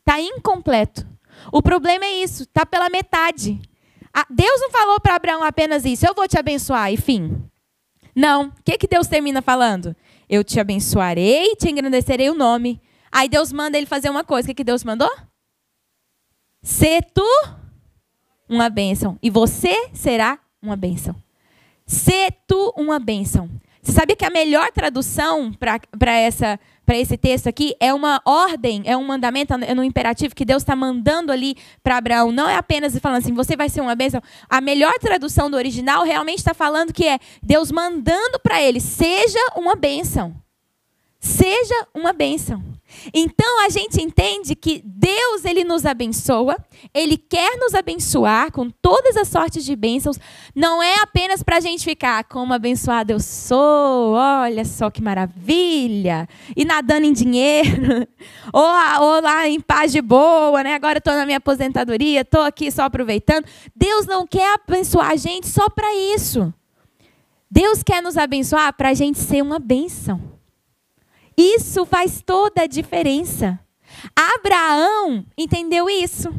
Está 0.00 0.20
incompleto. 0.20 1.06
O 1.50 1.62
problema 1.62 2.04
é 2.04 2.22
isso, 2.22 2.42
está 2.42 2.64
pela 2.66 2.88
metade. 2.90 3.60
Deus 4.28 4.60
não 4.60 4.70
falou 4.70 5.00
para 5.00 5.16
Abraão 5.16 5.42
apenas 5.42 5.84
isso, 5.84 6.06
eu 6.06 6.14
vou 6.14 6.28
te 6.28 6.38
abençoar, 6.38 6.92
e 6.92 6.96
fim. 6.96 7.42
Não. 8.14 8.48
O 8.48 8.52
que, 8.64 8.76
que 8.78 8.86
Deus 8.86 9.06
termina 9.06 9.40
falando? 9.40 9.96
Eu 10.28 10.44
te 10.44 10.60
abençoarei, 10.60 11.56
te 11.56 11.70
engrandecerei 11.70 12.28
o 12.30 12.34
nome. 12.34 12.80
Aí 13.10 13.28
Deus 13.28 13.52
manda 13.52 13.76
ele 13.76 13.86
fazer 13.86 14.10
uma 14.10 14.24
coisa. 14.24 14.46
O 14.46 14.48
que, 14.50 14.56
que 14.56 14.64
Deus 14.64 14.84
mandou? 14.84 15.10
Ser 16.62 17.02
tu 17.14 17.26
uma 18.48 18.68
bênção. 18.68 19.18
E 19.22 19.30
você 19.30 19.88
será 19.92 20.38
uma 20.60 20.76
bênção. 20.76 21.14
Ser 21.86 22.32
tu 22.46 22.72
uma 22.76 22.98
bênção. 22.98 23.50
Você 23.82 23.92
sabia 23.92 24.14
que 24.14 24.24
a 24.24 24.30
melhor 24.30 24.70
tradução 24.70 25.52
para 25.52 26.16
essa 26.16 26.58
para 26.84 26.96
esse 26.96 27.16
texto 27.16 27.46
aqui 27.46 27.74
é 27.78 27.94
uma 27.94 28.20
ordem, 28.24 28.82
é 28.84 28.96
um 28.96 29.04
mandamento, 29.04 29.54
é 29.54 29.74
no 29.74 29.84
imperativo 29.84 30.34
que 30.34 30.44
Deus 30.44 30.62
está 30.62 30.74
mandando 30.74 31.30
ali 31.30 31.56
para 31.82 31.96
Abraão. 31.96 32.32
Não 32.32 32.48
é 32.48 32.56
apenas 32.56 32.98
falando 32.98 33.18
assim, 33.18 33.34
você 33.34 33.56
vai 33.56 33.68
ser 33.68 33.80
uma 33.80 33.94
bênção. 33.94 34.20
A 34.48 34.60
melhor 34.60 34.94
tradução 35.00 35.50
do 35.50 35.56
original 35.56 36.04
realmente 36.04 36.38
está 36.38 36.54
falando 36.54 36.92
que 36.92 37.06
é 37.06 37.18
Deus 37.42 37.70
mandando 37.70 38.38
para 38.40 38.60
ele, 38.62 38.80
seja 38.80 39.38
uma 39.56 39.76
bênção. 39.76 40.34
Seja 41.20 41.86
uma 41.94 42.12
bênção. 42.12 42.62
Então 43.14 43.64
a 43.64 43.68
gente 43.68 44.00
entende 44.02 44.54
que 44.54 44.82
Deus 44.84 45.44
ele 45.44 45.64
nos 45.64 45.86
abençoa, 45.86 46.56
ele 46.92 47.16
quer 47.16 47.56
nos 47.58 47.74
abençoar 47.74 48.52
com 48.52 48.68
todas 48.70 49.16
as 49.16 49.28
sortes 49.28 49.64
de 49.64 49.74
bênçãos, 49.74 50.18
não 50.54 50.82
é 50.82 50.96
apenas 51.00 51.42
para 51.42 51.56
a 51.56 51.60
gente 51.60 51.84
ficar 51.84 52.24
como 52.24 52.52
abençoado 52.52 53.12
eu 53.12 53.20
sou, 53.20 54.12
olha 54.12 54.64
só 54.64 54.90
que 54.90 55.02
maravilha, 55.02 56.28
e 56.56 56.64
nadando 56.64 57.06
em 57.06 57.12
dinheiro, 57.12 58.06
ou, 58.52 58.62
ou 58.62 59.22
lá 59.22 59.48
em 59.48 59.60
paz 59.60 59.92
de 59.92 60.00
boa, 60.02 60.62
né? 60.62 60.74
agora 60.74 60.98
estou 60.98 61.14
na 61.14 61.24
minha 61.24 61.38
aposentadoria, 61.38 62.22
estou 62.22 62.42
aqui 62.42 62.70
só 62.70 62.82
aproveitando. 62.82 63.46
Deus 63.74 64.06
não 64.06 64.26
quer 64.26 64.54
abençoar 64.54 65.10
a 65.10 65.16
gente 65.16 65.46
só 65.46 65.68
para 65.68 65.94
isso. 65.94 66.52
Deus 67.50 67.82
quer 67.82 68.02
nos 68.02 68.16
abençoar 68.16 68.72
para 68.74 68.88
a 68.90 68.94
gente 68.94 69.18
ser 69.18 69.42
uma 69.42 69.58
bênção. 69.58 70.31
Isso 71.36 71.84
faz 71.84 72.22
toda 72.24 72.62
a 72.62 72.66
diferença. 72.66 73.58
Abraão 74.14 75.24
entendeu 75.36 75.88
isso. 75.88 76.32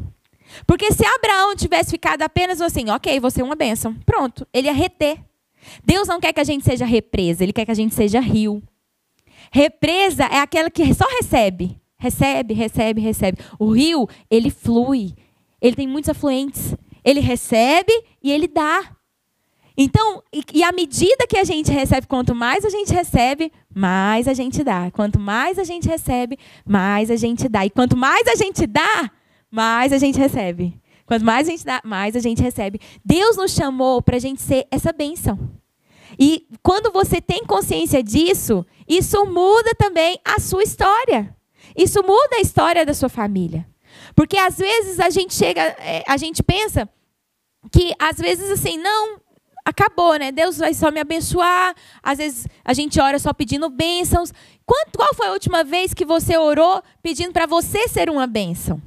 Porque 0.67 0.91
se 0.91 1.05
Abraão 1.05 1.55
tivesse 1.55 1.91
ficado 1.91 2.21
apenas 2.21 2.61
assim, 2.61 2.89
ok, 2.89 3.19
você 3.19 3.41
é 3.41 3.43
uma 3.43 3.55
bênção, 3.55 3.95
pronto, 4.05 4.47
ele 4.53 4.67
ia 4.67 4.73
reter. 4.73 5.19
Deus 5.83 6.07
não 6.07 6.19
quer 6.19 6.33
que 6.33 6.39
a 6.39 6.43
gente 6.43 6.63
seja 6.63 6.85
represa, 6.85 7.43
ele 7.43 7.53
quer 7.53 7.65
que 7.65 7.71
a 7.71 7.75
gente 7.75 7.95
seja 7.95 8.19
rio. 8.19 8.61
Represa 9.51 10.25
é 10.25 10.39
aquela 10.39 10.69
que 10.69 10.93
só 10.93 11.05
recebe, 11.09 11.79
recebe, 11.97 12.53
recebe, 12.53 13.01
recebe. 13.01 13.37
O 13.57 13.71
rio, 13.71 14.07
ele 14.29 14.49
flui, 14.49 15.13
ele 15.61 15.75
tem 15.75 15.87
muitos 15.87 16.09
afluentes. 16.09 16.75
Ele 17.03 17.19
recebe 17.19 17.91
e 18.21 18.31
ele 18.31 18.47
dá. 18.47 18.95
Então, 19.75 20.21
e, 20.31 20.43
e 20.53 20.63
à 20.63 20.71
medida 20.71 21.25
que 21.27 21.37
a 21.37 21.43
gente 21.43 21.71
recebe, 21.71 22.05
quanto 22.05 22.35
mais 22.35 22.63
a 22.63 22.69
gente 22.69 22.93
recebe, 22.93 23.51
mais 23.73 24.27
a 24.27 24.33
gente 24.33 24.63
dá. 24.63 24.91
Quanto 24.91 25.19
mais 25.19 25.57
a 25.57 25.63
gente 25.63 25.87
recebe, 25.87 26.37
mais 26.65 27.09
a 27.09 27.15
gente 27.15 27.49
dá. 27.49 27.65
E 27.65 27.69
quanto 27.69 27.97
mais 27.97 28.27
a 28.27 28.35
gente 28.35 28.67
dá, 28.67 29.11
mais 29.49 29.91
a 29.91 29.97
gente 29.97 30.19
recebe. 30.19 30.79
Quanto 31.05 31.25
mais 31.25 31.47
a 31.47 31.51
gente 31.51 31.65
dá, 31.65 31.81
mais 31.83 32.15
a 32.15 32.19
gente 32.19 32.41
recebe. 32.41 32.79
Deus 33.03 33.35
nos 33.35 33.51
chamou 33.51 34.01
para 34.01 34.15
a 34.15 34.19
gente 34.19 34.41
ser 34.41 34.67
essa 34.71 34.93
bênção. 34.93 35.37
E 36.19 36.47
quando 36.61 36.91
você 36.91 37.19
tem 37.19 37.43
consciência 37.43 38.03
disso, 38.03 38.65
isso 38.87 39.25
muda 39.25 39.73
também 39.75 40.19
a 40.23 40.39
sua 40.39 40.63
história. 40.63 41.35
Isso 41.75 42.01
muda 42.03 42.37
a 42.37 42.41
história 42.41 42.85
da 42.85 42.93
sua 42.93 43.09
família. 43.09 43.67
Porque 44.15 44.37
às 44.37 44.57
vezes 44.57 44.99
a 44.99 45.09
gente 45.09 45.33
chega, 45.33 45.61
é, 45.61 46.03
a 46.07 46.17
gente 46.17 46.43
pensa 46.43 46.87
que 47.71 47.93
às 47.97 48.17
vezes 48.17 48.51
assim, 48.51 48.77
não, 48.77 49.19
acabou, 49.65 50.15
né? 50.15 50.31
Deus 50.31 50.57
vai 50.57 50.73
só 50.73 50.91
me 50.91 50.99
abençoar. 50.99 51.75
Às 52.01 52.17
vezes 52.17 52.47
a 52.63 52.73
gente 52.73 52.99
ora 52.99 53.17
só 53.19 53.33
pedindo 53.33 53.69
bênçãos. 53.69 54.31
qual 54.65 55.13
foi 55.15 55.27
a 55.27 55.31
última 55.31 55.63
vez 55.63 55.93
que 55.93 56.05
você 56.05 56.37
orou 56.37 56.81
pedindo 57.01 57.31
para 57.31 57.45
você 57.45 57.87
ser 57.87 58.09
uma 58.09 58.27
bênção? 58.27 58.81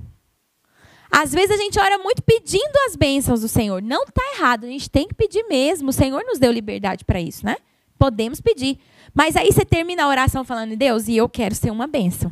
Às 1.10 1.32
vezes 1.32 1.50
a 1.52 1.56
gente 1.56 1.78
ora 1.78 1.98
muito 1.98 2.22
pedindo 2.22 2.76
as 2.86 2.96
bênçãos 2.96 3.40
do 3.40 3.48
Senhor. 3.48 3.80
Não 3.80 4.02
está 4.02 4.22
errado, 4.34 4.64
a 4.64 4.68
gente 4.68 4.90
tem 4.90 5.08
que 5.08 5.14
pedir 5.14 5.44
mesmo. 5.44 5.90
O 5.90 5.92
Senhor 5.92 6.22
nos 6.24 6.38
deu 6.38 6.52
liberdade 6.52 7.04
para 7.04 7.20
isso, 7.20 7.46
né? 7.46 7.56
Podemos 7.98 8.40
pedir. 8.40 8.78
Mas 9.14 9.34
aí 9.36 9.50
você 9.50 9.64
termina 9.64 10.04
a 10.04 10.08
oração 10.08 10.44
falando, 10.44 10.76
Deus, 10.76 11.08
e 11.08 11.16
eu 11.16 11.28
quero 11.28 11.54
ser 11.54 11.70
uma 11.70 11.86
bênção. 11.86 12.30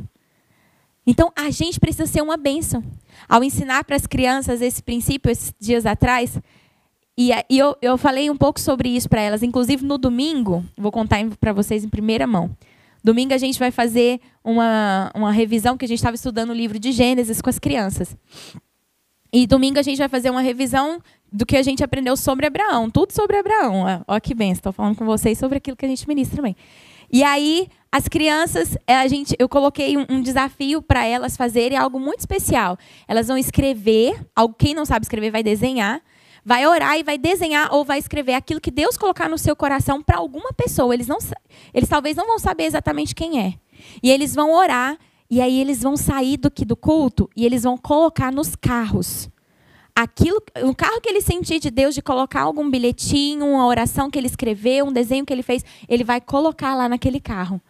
Então 1.06 1.32
a 1.36 1.50
gente 1.50 1.78
precisa 1.80 2.06
ser 2.06 2.22
uma 2.22 2.36
bênção. 2.36 2.82
Ao 3.28 3.42
ensinar 3.42 3.84
para 3.84 3.96
as 3.96 4.06
crianças 4.06 4.60
esse 4.60 4.82
princípio, 4.82 5.30
esses 5.30 5.54
dias 5.58 5.86
atrás, 5.86 6.38
e, 7.16 7.30
e 7.48 7.58
eu, 7.58 7.76
eu 7.80 7.96
falei 7.96 8.28
um 8.30 8.36
pouco 8.36 8.60
sobre 8.60 8.88
isso 8.88 9.08
para 9.08 9.20
elas. 9.20 9.42
Inclusive, 9.42 9.84
no 9.84 9.96
domingo, 9.98 10.64
vou 10.76 10.90
contar 10.90 11.24
para 11.40 11.52
vocês 11.52 11.84
em 11.84 11.88
primeira 11.88 12.26
mão. 12.26 12.50
Domingo 13.02 13.34
a 13.34 13.38
gente 13.38 13.58
vai 13.58 13.70
fazer 13.70 14.20
uma, 14.42 15.10
uma 15.14 15.30
revisão, 15.30 15.76
que 15.76 15.84
a 15.84 15.88
gente 15.88 15.98
estava 15.98 16.16
estudando 16.16 16.50
o 16.50 16.54
livro 16.54 16.78
de 16.78 16.90
Gênesis 16.90 17.40
com 17.40 17.50
as 17.50 17.58
crianças. 17.58 18.16
E 19.32 19.46
domingo 19.46 19.78
a 19.78 19.82
gente 19.82 19.98
vai 19.98 20.08
fazer 20.08 20.30
uma 20.30 20.40
revisão 20.40 21.00
do 21.30 21.44
que 21.44 21.56
a 21.56 21.62
gente 21.62 21.84
aprendeu 21.84 22.16
sobre 22.16 22.46
Abraão. 22.46 22.88
Tudo 22.88 23.12
sobre 23.12 23.36
Abraão. 23.36 24.04
Olha 24.06 24.20
que 24.20 24.34
bem, 24.34 24.52
estou 24.52 24.72
falando 24.72 24.96
com 24.96 25.04
vocês 25.04 25.36
sobre 25.38 25.58
aquilo 25.58 25.76
que 25.76 25.84
a 25.84 25.88
gente 25.88 26.06
ministra 26.08 26.36
também. 26.36 26.56
E 27.12 27.22
aí, 27.22 27.68
as 27.92 28.08
crianças, 28.08 28.76
eh, 28.86 28.96
a 28.96 29.06
gente, 29.06 29.36
eu 29.38 29.48
coloquei 29.48 29.96
um, 29.96 30.06
um 30.08 30.22
desafio 30.22 30.80
para 30.80 31.04
elas 31.04 31.36
fazerem 31.36 31.76
algo 31.76 32.00
muito 32.00 32.20
especial. 32.20 32.78
Elas 33.06 33.28
vão 33.28 33.36
escrever, 33.36 34.14
quem 34.58 34.74
não 34.74 34.84
sabe 34.84 35.04
escrever 35.04 35.30
vai 35.30 35.42
desenhar, 35.42 36.00
vai 36.44 36.66
orar 36.66 36.98
e 36.98 37.02
vai 37.02 37.16
desenhar 37.16 37.72
ou 37.72 37.84
vai 37.84 37.98
escrever 37.98 38.34
aquilo 38.34 38.60
que 38.60 38.70
Deus 38.70 38.96
colocar 38.96 39.28
no 39.28 39.38
seu 39.38 39.56
coração 39.56 40.02
para 40.02 40.18
alguma 40.18 40.52
pessoa. 40.52 40.92
Eles, 40.92 41.06
não, 41.06 41.18
eles 41.72 41.88
talvez 41.88 42.16
não 42.16 42.26
vão 42.26 42.38
saber 42.38 42.64
exatamente 42.64 43.14
quem 43.14 43.40
é. 43.40 43.54
E 44.02 44.10
eles 44.10 44.34
vão 44.34 44.52
orar 44.52 44.98
e 45.30 45.40
aí 45.40 45.58
eles 45.60 45.82
vão 45.82 45.96
sair 45.96 46.36
do, 46.36 46.50
do 46.50 46.76
culto 46.76 47.30
e 47.34 47.46
eles 47.46 47.62
vão 47.62 47.76
colocar 47.76 48.30
nos 48.30 48.54
carros. 48.54 49.28
Aquilo, 49.96 50.42
o 50.64 50.74
carro 50.74 51.00
que 51.00 51.08
ele 51.08 51.20
sentir 51.20 51.60
de 51.60 51.70
Deus 51.70 51.94
de 51.94 52.02
colocar 52.02 52.42
algum 52.42 52.68
bilhetinho, 52.68 53.46
uma 53.46 53.64
oração 53.64 54.10
que 54.10 54.18
ele 54.18 54.26
escreveu, 54.26 54.86
um 54.86 54.92
desenho 54.92 55.24
que 55.24 55.32
ele 55.32 55.42
fez, 55.42 55.64
ele 55.88 56.02
vai 56.02 56.20
colocar 56.20 56.74
lá 56.74 56.88
naquele 56.88 57.20
carro. 57.20 57.60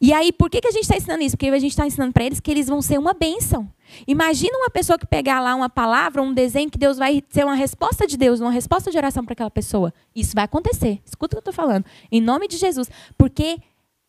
E 0.00 0.12
aí, 0.12 0.32
por 0.32 0.48
que, 0.48 0.60
que 0.60 0.68
a 0.68 0.70
gente 0.70 0.82
está 0.82 0.96
ensinando 0.96 1.24
isso? 1.24 1.36
Porque 1.36 1.50
a 1.50 1.58
gente 1.58 1.72
está 1.72 1.86
ensinando 1.86 2.12
para 2.12 2.24
eles 2.24 2.38
que 2.38 2.50
eles 2.50 2.68
vão 2.68 2.80
ser 2.80 2.98
uma 2.98 3.12
bênção. 3.12 3.68
Imagina 4.06 4.56
uma 4.58 4.70
pessoa 4.70 4.98
que 4.98 5.06
pegar 5.06 5.40
lá 5.40 5.54
uma 5.54 5.68
palavra, 5.68 6.22
um 6.22 6.32
desenho, 6.32 6.70
que 6.70 6.78
Deus 6.78 6.98
vai 6.98 7.22
ser 7.28 7.44
uma 7.44 7.54
resposta 7.54 8.06
de 8.06 8.16
Deus, 8.16 8.40
uma 8.40 8.50
resposta 8.50 8.90
de 8.90 8.96
oração 8.96 9.24
para 9.24 9.32
aquela 9.32 9.50
pessoa. 9.50 9.92
Isso 10.14 10.34
vai 10.34 10.44
acontecer. 10.44 11.00
Escuta 11.04 11.34
o 11.34 11.42
que 11.42 11.48
eu 11.48 11.50
estou 11.50 11.54
falando. 11.54 11.84
Em 12.10 12.20
nome 12.20 12.48
de 12.48 12.56
Jesus. 12.56 12.88
Porque 13.16 13.58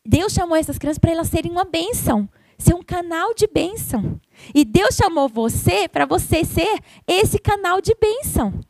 Deus 0.06 0.32
chamou 0.32 0.56
essas 0.56 0.78
crianças 0.78 0.98
para 0.98 1.12
elas 1.12 1.28
serem 1.28 1.50
uma 1.50 1.64
bênção. 1.64 2.28
Ser 2.58 2.74
um 2.74 2.82
canal 2.82 3.34
de 3.34 3.46
bênção. 3.46 4.20
E 4.54 4.64
Deus 4.64 4.94
chamou 4.96 5.28
você 5.28 5.88
para 5.88 6.04
você 6.06 6.44
ser 6.44 6.80
esse 7.06 7.38
canal 7.38 7.80
de 7.80 7.94
bênção. 8.00 8.60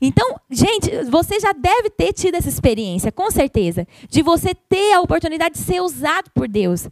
Então, 0.00 0.40
gente, 0.50 1.04
você 1.04 1.38
já 1.38 1.52
deve 1.52 1.90
ter 1.90 2.12
tido 2.12 2.34
essa 2.34 2.48
experiência, 2.48 3.12
com 3.12 3.30
certeza, 3.30 3.86
de 4.08 4.20
você 4.20 4.54
ter 4.54 4.92
a 4.92 5.00
oportunidade 5.00 5.54
de 5.54 5.60
ser 5.60 5.80
usado 5.80 6.30
por 6.34 6.48
Deus. 6.48 6.88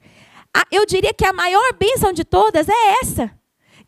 Eu 0.70 0.86
diria 0.86 1.12
que 1.12 1.24
a 1.24 1.32
maior 1.32 1.72
bênção 1.74 2.12
de 2.12 2.24
todas 2.24 2.68
é 2.68 3.00
essa 3.02 3.39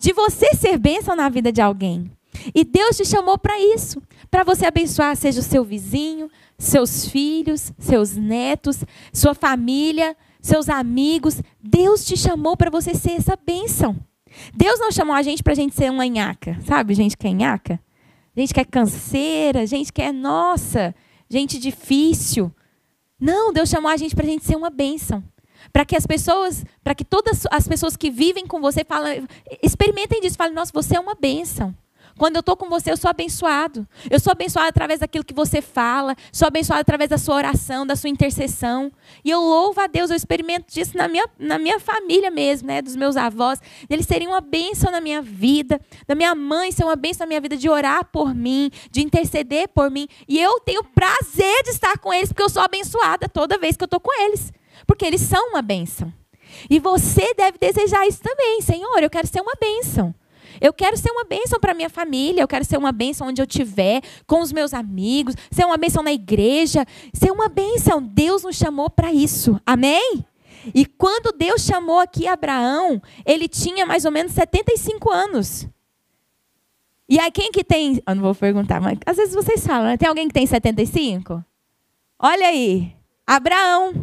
de 0.03 0.13
você 0.13 0.53
ser 0.57 0.79
bênção 0.79 1.15
na 1.15 1.29
vida 1.29 1.53
de 1.53 1.63
alguém. 1.63 2.11
E 2.53 2.65
Deus 2.65 2.97
te 2.97 3.05
chamou 3.05 3.39
para 3.39 3.57
isso, 3.61 4.03
para 4.29 4.43
você 4.43 4.67
abençoar, 4.67 5.15
seja 5.15 5.39
o 5.39 5.45
seu 5.45 5.63
vizinho, 5.63 6.29
seus 6.59 7.07
filhos, 7.07 7.73
seus 7.79 8.17
netos, 8.17 8.85
sua 9.13 9.33
família, 9.33 10.17
seus 10.41 10.69
amigos. 10.69 11.41
Deus 11.63 12.05
te 12.05 12.17
chamou 12.17 12.57
para 12.57 12.69
você 12.69 12.95
ser 12.95 13.13
essa 13.13 13.37
bênção. 13.37 13.97
Deus 14.53 14.81
não 14.81 14.91
chamou 14.91 15.15
a 15.15 15.23
gente 15.23 15.41
para 15.41 15.53
a 15.53 15.57
gente 15.57 15.77
ser 15.77 15.89
uma 15.89 16.05
nhaca, 16.05 16.59
sabe? 16.67 16.95
Gente 16.95 17.17
que 17.17 17.29
é 17.29 17.33
nhaca. 17.33 17.81
Gente 18.37 18.53
que 18.53 18.61
é 18.61 18.65
canseira, 18.65 19.65
gente 19.67 19.93
que 19.93 20.03
é, 20.03 20.11
nossa, 20.11 20.93
gente 21.31 21.61
difícil. 21.61 22.51
Não, 23.21 23.53
Deus 23.53 23.69
chamou 23.69 23.89
a 23.89 23.97
gente 23.97 24.17
para 24.17 24.25
a 24.25 24.29
gente 24.29 24.45
ser 24.45 24.57
uma 24.57 24.71
bênção. 24.71 25.23
Para 25.73 25.85
que 25.85 25.97
as 25.97 26.07
pessoas, 26.07 26.65
para 26.85 26.95
que 26.95 27.05
todas 27.05 27.47
as 27.51 27.67
pessoas 27.67 27.97
que 27.97 28.11
vivem 28.11 28.47
com 28.47 28.61
você 28.61 28.85
falem, 28.85 29.27
experimentem 29.63 30.21
disso, 30.21 30.37
falem, 30.37 30.55
nossa, 30.55 30.71
você 30.73 30.97
é 30.97 31.01
uma 31.01 31.15
bênção. 31.15 31.75
Quando 32.19 32.37
eu 32.37 32.41
estou 32.41 32.57
com 32.57 32.69
você, 32.69 32.93
eu 32.93 32.97
sou 32.97 33.11
abençoado. 33.11 33.87
Eu 34.11 34.21
sou 34.21 34.31
abençoado 34.31 34.69
através 34.69 35.01
daquilo 35.01 35.25
que 35.25 35.35
você 35.35 35.63
fala. 35.63 36.15
Sou 36.31 36.47
abençoado 36.47 36.81
através 36.81 37.09
da 37.09 37.19
sua 37.19 37.37
oração, 37.37 37.87
da 37.87 37.97
sua 37.97 38.11
intercessão. 38.11 38.93
E 39.25 39.31
eu 39.31 39.41
louvo 39.41 39.81
a 39.81 39.87
Deus, 39.87 40.11
eu 40.11 40.17
experimento 40.17 40.73
disso 40.73 40.97
na 40.97 41.09
minha, 41.09 41.29
na 41.39 41.59
minha 41.59 41.81
família 41.81 42.31
mesmo, 42.31 42.69
né? 42.69 42.83
Dos 42.83 42.97
meus 42.97 43.17
avós. 43.17 43.61
Eles 43.89 44.07
seriam 44.07 44.33
uma 44.33 44.41
bênção 44.41 44.91
na 44.91 45.01
minha 45.01 45.23
vida. 45.23 45.81
Da 46.07 46.15
minha 46.15 46.35
mãe 46.35 46.71
ser 46.71 46.85
uma 46.85 46.97
bênção 46.97 47.25
na 47.25 47.29
minha 47.29 47.41
vida, 47.41 47.57
de 47.57 47.69
orar 47.69 48.05
por 48.05 48.35
mim, 48.35 48.71
de 48.91 49.03
interceder 49.03 49.69
por 49.69 49.91
mim. 49.91 50.07
E 50.29 50.39
eu 50.39 50.61
tenho 50.61 50.85
prazer 50.85 51.63
de 51.65 51.71
estar 51.71 51.99
com 51.99 52.13
eles, 52.13 52.29
porque 52.29 52.43
eu 52.43 52.51
sou 52.51 52.63
abençoada 52.63 53.29
toda 53.29 53.59
vez 53.59 53.77
que 53.77 53.85
eu 53.85 53.87
estou 53.87 54.01
com 54.01 54.13
eles. 54.23 54.53
Porque 54.93 55.07
eles 55.07 55.23
são 55.23 55.49
uma 55.49 55.63
bênção. 55.63 56.13
E 56.69 56.79
você 56.79 57.33
deve 57.33 57.57
desejar 57.57 58.07
isso 58.07 58.21
também. 58.21 58.61
Senhor, 58.61 59.03
eu 59.03 59.09
quero 59.09 59.27
ser 59.27 59.41
uma 59.41 59.55
bênção. 59.59 60.15
Eu 60.61 60.71
quero 60.71 60.99
ser 60.99 61.11
uma 61.11 61.25
bênção 61.25 61.59
para 61.59 61.73
minha 61.73 61.89
família, 61.89 62.43
eu 62.43 62.47
quero 62.47 62.63
ser 62.63 62.77
uma 62.77 62.93
bênção 62.93 63.29
onde 63.29 63.41
eu 63.41 63.47
estiver, 63.47 64.03
com 64.27 64.43
os 64.43 64.53
meus 64.53 64.75
amigos, 64.75 65.35
ser 65.51 65.65
uma 65.65 65.79
bênção 65.79 66.03
na 66.03 66.13
igreja, 66.13 66.85
ser 67.15 67.31
uma 67.31 67.49
bênção. 67.49 68.03
Deus 68.03 68.43
nos 68.43 68.55
chamou 68.55 68.91
para 68.91 69.11
isso. 69.11 69.59
Amém? 69.65 70.23
E 70.75 70.85
quando 70.85 71.33
Deus 71.33 71.63
chamou 71.63 71.99
aqui 71.99 72.29
Abraão, 72.29 73.01
ele 73.25 73.49
tinha 73.49 73.87
mais 73.87 74.05
ou 74.05 74.11
menos 74.13 74.33
75 74.33 75.11
anos. 75.11 75.67
E 77.09 77.19
aí, 77.19 77.31
quem 77.31 77.51
que 77.51 77.65
tem. 77.65 78.03
Eu 78.07 78.15
não 78.15 78.23
vou 78.23 78.35
perguntar, 78.35 78.79
mas 78.79 78.99
às 79.07 79.17
vezes 79.17 79.35
vocês 79.35 79.67
falam, 79.67 79.87
né? 79.87 79.97
Tem 79.97 80.07
alguém 80.07 80.29
que 80.29 80.35
tem 80.35 80.45
75? 80.47 81.43
Olha 82.19 82.47
aí. 82.47 82.95
Abraão. 83.27 84.02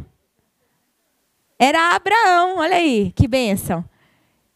Era 1.59 1.93
Abraão, 1.93 2.59
olha 2.59 2.77
aí, 2.77 3.11
que 3.13 3.27
bênção. 3.27 3.83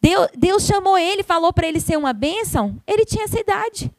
Deus, 0.00 0.28
Deus 0.36 0.62
chamou 0.64 0.96
ele, 0.96 1.22
falou 1.22 1.52
para 1.52 1.66
ele 1.68 1.78
ser 1.78 1.98
uma 1.98 2.14
bênção, 2.14 2.80
ele 2.86 3.04
tinha 3.04 3.24
essa 3.24 3.38
idade. 3.38 3.92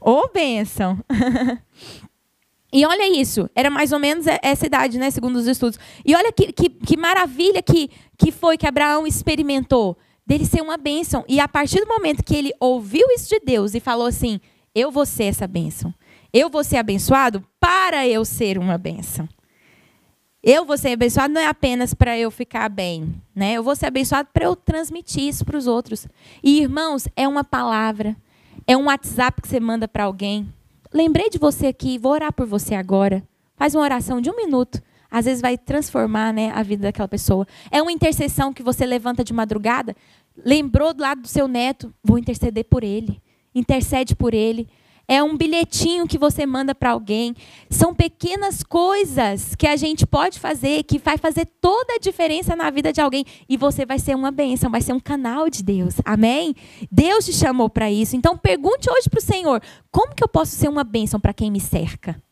Ô, 0.00 0.24
oh, 0.24 0.28
bênção! 0.28 0.98
e 2.72 2.84
olha 2.84 3.08
isso, 3.18 3.48
era 3.54 3.70
mais 3.70 3.92
ou 3.92 3.98
menos 3.98 4.26
essa 4.42 4.66
idade, 4.66 4.98
né, 4.98 5.10
segundo 5.10 5.36
os 5.36 5.46
estudos. 5.46 5.78
E 6.04 6.14
olha 6.14 6.30
que, 6.32 6.52
que, 6.52 6.68
que 6.68 6.96
maravilha 6.96 7.62
que, 7.62 7.90
que 8.18 8.30
foi 8.30 8.58
que 8.58 8.66
Abraão 8.66 9.06
experimentou 9.06 9.96
dele 10.26 10.44
ser 10.44 10.60
uma 10.60 10.76
bênção. 10.76 11.24
E 11.26 11.40
a 11.40 11.48
partir 11.48 11.80
do 11.80 11.88
momento 11.88 12.22
que 12.22 12.36
ele 12.36 12.52
ouviu 12.60 13.06
isso 13.10 13.28
de 13.28 13.40
Deus 13.40 13.74
e 13.74 13.80
falou 13.80 14.06
assim: 14.06 14.40
Eu 14.74 14.90
vou 14.90 15.04
ser 15.04 15.24
essa 15.24 15.46
bênção. 15.46 15.92
Eu 16.32 16.48
vou 16.48 16.62
ser 16.62 16.76
abençoado 16.76 17.44
para 17.58 18.06
eu 18.06 18.24
ser 18.24 18.56
uma 18.56 18.78
bênção. 18.78 19.28
Eu 20.42 20.64
vou 20.64 20.78
ser 20.78 20.92
abençoado 20.92 21.34
não 21.34 21.40
é 21.40 21.46
apenas 21.46 21.92
para 21.92 22.18
eu 22.18 22.30
ficar 22.30 22.70
bem, 22.70 23.14
né? 23.34 23.52
Eu 23.52 23.62
vou 23.62 23.76
ser 23.76 23.86
abençoado 23.86 24.30
para 24.32 24.46
eu 24.46 24.56
transmitir 24.56 25.24
isso 25.24 25.44
para 25.44 25.56
os 25.56 25.66
outros. 25.66 26.06
E 26.42 26.62
irmãos, 26.62 27.06
é 27.14 27.28
uma 27.28 27.44
palavra, 27.44 28.16
é 28.66 28.74
um 28.74 28.86
WhatsApp 28.86 29.42
que 29.42 29.48
você 29.48 29.60
manda 29.60 29.86
para 29.86 30.04
alguém. 30.04 30.50
Lembrei 30.94 31.28
de 31.28 31.38
você 31.38 31.66
aqui, 31.66 31.98
vou 31.98 32.12
orar 32.12 32.32
por 32.32 32.46
você 32.46 32.74
agora. 32.74 33.22
Faz 33.54 33.74
uma 33.74 33.84
oração 33.84 34.18
de 34.18 34.30
um 34.30 34.36
minuto. 34.36 34.82
Às 35.10 35.26
vezes 35.26 35.42
vai 35.42 35.58
transformar 35.58 36.32
né, 36.32 36.50
a 36.54 36.62
vida 36.62 36.84
daquela 36.84 37.08
pessoa. 37.08 37.46
É 37.70 37.82
uma 37.82 37.92
intercessão 37.92 38.50
que 38.50 38.62
você 38.62 38.86
levanta 38.86 39.22
de 39.22 39.34
madrugada. 39.34 39.94
Lembrou 40.42 40.94
do 40.94 41.02
lado 41.02 41.20
do 41.20 41.28
seu 41.28 41.46
neto, 41.46 41.92
vou 42.02 42.16
interceder 42.16 42.64
por 42.64 42.82
ele. 42.82 43.20
Intercede 43.54 44.16
por 44.16 44.32
ele 44.32 44.68
é 45.10 45.20
um 45.20 45.36
bilhetinho 45.36 46.06
que 46.06 46.16
você 46.16 46.46
manda 46.46 46.72
para 46.72 46.92
alguém. 46.92 47.34
São 47.68 47.92
pequenas 47.92 48.62
coisas 48.62 49.56
que 49.56 49.66
a 49.66 49.74
gente 49.74 50.06
pode 50.06 50.38
fazer 50.38 50.84
que 50.84 51.00
vai 51.00 51.18
fazer 51.18 51.46
toda 51.60 51.94
a 51.94 51.98
diferença 51.98 52.54
na 52.54 52.70
vida 52.70 52.92
de 52.92 53.00
alguém 53.00 53.24
e 53.48 53.56
você 53.56 53.84
vai 53.84 53.98
ser 53.98 54.14
uma 54.14 54.30
bênção, 54.30 54.70
vai 54.70 54.80
ser 54.80 54.92
um 54.92 55.00
canal 55.00 55.50
de 55.50 55.64
Deus. 55.64 55.96
Amém? 56.04 56.54
Deus 56.92 57.24
te 57.24 57.32
chamou 57.32 57.68
para 57.68 57.90
isso. 57.90 58.14
Então 58.14 58.38
pergunte 58.38 58.88
hoje 58.88 59.10
para 59.10 59.18
o 59.18 59.22
Senhor: 59.22 59.60
como 59.90 60.14
que 60.14 60.22
eu 60.22 60.28
posso 60.28 60.52
ser 60.52 60.68
uma 60.68 60.84
bênção 60.84 61.18
para 61.18 61.34
quem 61.34 61.50
me 61.50 61.60
cerca? 61.60 62.22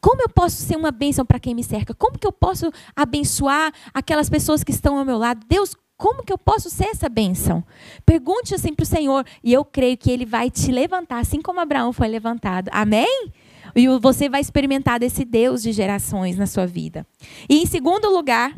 Como 0.00 0.20
eu 0.20 0.28
posso 0.28 0.56
ser 0.56 0.76
uma 0.76 0.90
bênção 0.90 1.24
para 1.24 1.38
quem 1.38 1.54
me 1.54 1.62
cerca? 1.62 1.94
Como 1.94 2.18
que 2.18 2.26
eu 2.26 2.32
posso 2.32 2.72
abençoar 2.96 3.72
aquelas 3.94 4.28
pessoas 4.28 4.64
que 4.64 4.72
estão 4.72 4.98
ao 4.98 5.04
meu 5.04 5.18
lado? 5.18 5.46
Deus, 5.48 5.76
como 5.98 6.22
que 6.22 6.32
eu 6.32 6.38
posso 6.38 6.70
ser 6.70 6.84
essa 6.84 7.08
bênção? 7.08 7.62
Pergunte 8.06 8.54
assim 8.54 8.72
para 8.72 8.84
o 8.84 8.86
Senhor 8.86 9.26
e 9.42 9.52
eu 9.52 9.64
creio 9.64 9.98
que 9.98 10.12
Ele 10.12 10.24
vai 10.24 10.48
te 10.48 10.70
levantar, 10.70 11.18
assim 11.18 11.42
como 11.42 11.58
Abraão 11.58 11.92
foi 11.92 12.06
levantado. 12.06 12.70
Amém? 12.72 13.32
E 13.74 13.88
você 13.98 14.28
vai 14.28 14.40
experimentar 14.40 15.00
desse 15.00 15.24
Deus 15.24 15.60
de 15.60 15.72
gerações 15.72 16.36
na 16.36 16.46
sua 16.46 16.66
vida. 16.66 17.04
E 17.48 17.60
em 17.60 17.66
segundo 17.66 18.08
lugar, 18.08 18.56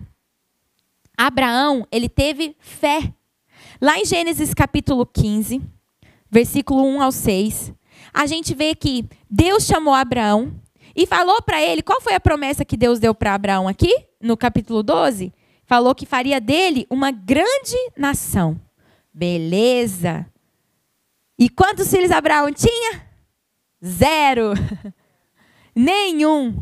Abraão, 1.17 1.87
ele 1.91 2.11
teve 2.11 2.55
fé. 2.61 3.13
Lá 3.81 3.99
em 3.99 4.05
Gênesis 4.05 4.53
capítulo 4.53 5.07
15, 5.07 5.63
versículo 6.31 6.85
1 6.85 7.03
ao 7.03 7.11
6, 7.11 7.73
a 8.13 8.27
gente 8.27 8.55
vê 8.55 8.75
que 8.75 9.09
Deus 9.31 9.65
chamou 9.65 9.95
Abraão 9.95 10.55
e 10.95 11.07
falou 11.07 11.41
para 11.41 11.63
ele, 11.63 11.81
qual 11.81 12.03
foi 12.03 12.15
a 12.15 12.21
promessa 12.21 12.67
que 12.67 12.77
Deus 12.77 12.99
deu 12.99 13.15
para 13.15 13.35
Abraão 13.35 13.67
aqui, 13.67 13.95
no 14.21 14.37
capítulo 14.37 14.83
12? 14.83 15.33
Falou 15.71 15.95
que 15.95 16.05
faria 16.05 16.41
dele 16.41 16.85
uma 16.91 17.13
grande 17.13 17.77
nação. 17.97 18.61
Beleza. 19.15 20.27
E 21.39 21.49
quantos 21.49 21.89
filhos 21.89 22.11
Abraão 22.11 22.53
tinha? 22.53 23.07
Zero. 23.83 24.53
Nenhum. 25.73 26.61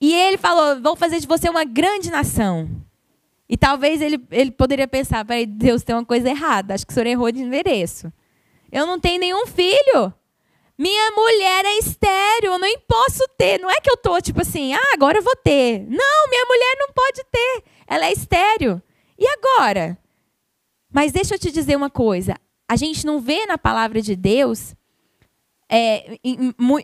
E 0.00 0.12
ele 0.12 0.36
falou: 0.36 0.82
Vou 0.82 0.96
fazer 0.96 1.20
de 1.20 1.28
você 1.28 1.48
uma 1.48 1.64
grande 1.64 2.10
nação. 2.10 2.68
E 3.48 3.56
talvez 3.56 4.02
ele, 4.02 4.20
ele 4.32 4.50
poderia 4.50 4.88
pensar: 4.88 5.24
Peraí, 5.24 5.46
Deus 5.46 5.84
tem 5.84 5.94
uma 5.94 6.04
coisa 6.04 6.28
errada. 6.28 6.74
Acho 6.74 6.84
que 6.84 6.90
o 6.90 6.94
senhor 6.94 7.06
errou 7.06 7.30
de 7.30 7.40
endereço. 7.40 8.12
Eu 8.72 8.84
não 8.84 8.98
tenho 8.98 9.20
nenhum 9.20 9.46
filho. 9.46 10.12
Minha 10.76 11.12
mulher 11.12 11.64
é 11.66 11.78
estéreo, 11.78 12.50
eu 12.50 12.58
nem 12.58 12.80
posso 12.80 13.22
ter. 13.38 13.60
Não 13.60 13.70
é 13.70 13.80
que 13.80 13.88
eu 13.88 13.96
tô 13.96 14.20
tipo 14.20 14.40
assim, 14.40 14.74
ah, 14.74 14.90
agora 14.92 15.18
eu 15.18 15.22
vou 15.22 15.36
ter. 15.36 15.86
Não, 15.88 16.28
minha 16.28 16.44
mulher 16.46 16.76
não 16.80 16.92
pode 16.92 17.22
ter. 17.30 17.73
Ela 17.86 18.06
é 18.06 18.12
estéreo. 18.12 18.82
E 19.18 19.26
agora? 19.26 19.98
Mas 20.92 21.12
deixa 21.12 21.34
eu 21.34 21.38
te 21.38 21.50
dizer 21.50 21.76
uma 21.76 21.90
coisa. 21.90 22.36
A 22.68 22.76
gente 22.76 23.04
não 23.04 23.20
vê 23.20 23.46
na 23.46 23.58
palavra 23.58 24.00
de 24.00 24.16
Deus. 24.16 24.74
É, 25.68 26.18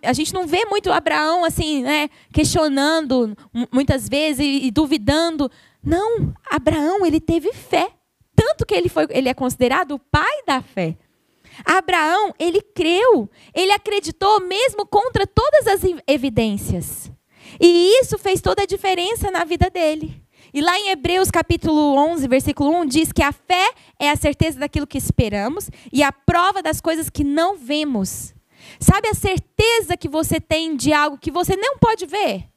a 0.02 0.12
gente 0.12 0.34
não 0.34 0.46
vê 0.46 0.64
muito 0.64 0.90
Abraão 0.90 1.44
assim, 1.44 1.82
né, 1.82 2.08
questionando 2.32 3.36
muitas 3.72 4.08
vezes 4.08 4.40
e, 4.40 4.66
e 4.66 4.70
duvidando. 4.70 5.50
Não, 5.82 6.34
Abraão 6.50 7.04
ele 7.06 7.20
teve 7.20 7.52
fé, 7.52 7.90
tanto 8.34 8.66
que 8.66 8.74
ele 8.74 8.88
foi, 8.88 9.06
ele 9.10 9.28
é 9.28 9.34
considerado 9.34 9.92
o 9.92 9.98
pai 9.98 10.42
da 10.46 10.60
fé. 10.62 10.96
Abraão, 11.64 12.34
ele 12.38 12.62
creu, 12.62 13.28
ele 13.54 13.72
acreditou 13.72 14.40
mesmo 14.40 14.86
contra 14.86 15.26
todas 15.26 15.66
as 15.66 15.82
evidências. 16.06 17.10
E 17.60 18.00
isso 18.00 18.18
fez 18.18 18.40
toda 18.40 18.62
a 18.62 18.66
diferença 18.66 19.30
na 19.30 19.44
vida 19.44 19.68
dele. 19.68 20.22
E 20.52 20.60
lá 20.60 20.76
em 20.78 20.90
Hebreus 20.90 21.30
capítulo 21.30 21.96
11, 21.96 22.26
versículo 22.26 22.70
1, 22.80 22.86
diz 22.86 23.12
que 23.12 23.22
a 23.22 23.32
fé 23.32 23.72
é 23.98 24.10
a 24.10 24.16
certeza 24.16 24.58
daquilo 24.58 24.86
que 24.86 24.98
esperamos 24.98 25.70
e 25.92 26.02
a 26.02 26.10
prova 26.10 26.62
das 26.62 26.80
coisas 26.80 27.08
que 27.08 27.22
não 27.22 27.56
vemos. 27.56 28.34
Sabe 28.78 29.08
a 29.08 29.14
certeza 29.14 29.96
que 29.96 30.08
você 30.08 30.40
tem 30.40 30.76
de 30.76 30.92
algo 30.92 31.18
que 31.18 31.30
você 31.30 31.56
não 31.56 31.78
pode 31.78 32.06
ver? 32.06 32.48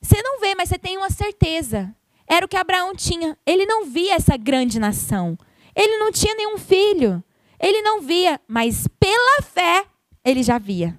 Você 0.00 0.20
não 0.22 0.38
vê, 0.38 0.54
mas 0.54 0.68
você 0.68 0.78
tem 0.78 0.96
uma 0.96 1.10
certeza. 1.10 1.94
Era 2.26 2.46
o 2.46 2.48
que 2.48 2.56
Abraão 2.56 2.94
tinha. 2.94 3.36
Ele 3.44 3.66
não 3.66 3.84
via 3.84 4.14
essa 4.14 4.36
grande 4.36 4.78
nação. 4.78 5.36
Ele 5.74 5.98
não 5.98 6.12
tinha 6.12 6.34
nenhum 6.34 6.58
filho. 6.58 7.22
Ele 7.60 7.82
não 7.82 8.00
via, 8.00 8.40
mas 8.46 8.86
pela 8.98 9.42
fé 9.42 9.86
ele 10.24 10.42
já 10.42 10.58
via. 10.58 10.98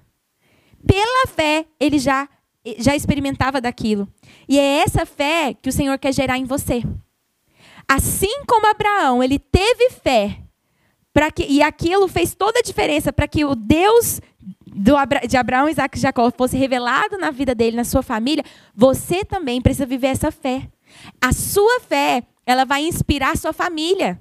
Pela 0.86 1.26
fé 1.26 1.66
ele 1.80 1.98
já 1.98 2.28
já 2.78 2.96
experimentava 2.96 3.60
daquilo. 3.60 4.08
E 4.48 4.58
é 4.58 4.78
essa 4.78 5.06
fé 5.06 5.54
que 5.54 5.68
o 5.68 5.72
Senhor 5.72 5.98
quer 5.98 6.12
gerar 6.12 6.38
em 6.38 6.44
você. 6.44 6.82
Assim 7.88 8.42
como 8.46 8.66
Abraão, 8.66 9.22
ele 9.22 9.38
teve 9.38 9.90
fé, 9.90 10.38
para 11.12 11.30
que 11.30 11.44
e 11.44 11.62
aquilo 11.62 12.08
fez 12.08 12.34
toda 12.34 12.58
a 12.58 12.62
diferença 12.62 13.12
para 13.12 13.28
que 13.28 13.44
o 13.44 13.54
Deus 13.54 14.20
do, 14.66 14.94
de 15.26 15.36
Abraão, 15.36 15.68
Isaac 15.68 15.96
e 15.96 16.00
Jacó 16.00 16.30
fosse 16.30 16.56
revelado 16.56 17.16
na 17.16 17.30
vida 17.30 17.54
dele, 17.54 17.76
na 17.76 17.84
sua 17.84 18.02
família, 18.02 18.44
você 18.74 19.24
também 19.24 19.62
precisa 19.62 19.86
viver 19.86 20.08
essa 20.08 20.30
fé. 20.30 20.68
A 21.20 21.32
sua 21.32 21.80
fé, 21.80 22.22
ela 22.44 22.64
vai 22.64 22.82
inspirar 22.82 23.36
sua 23.36 23.52
família. 23.52 24.18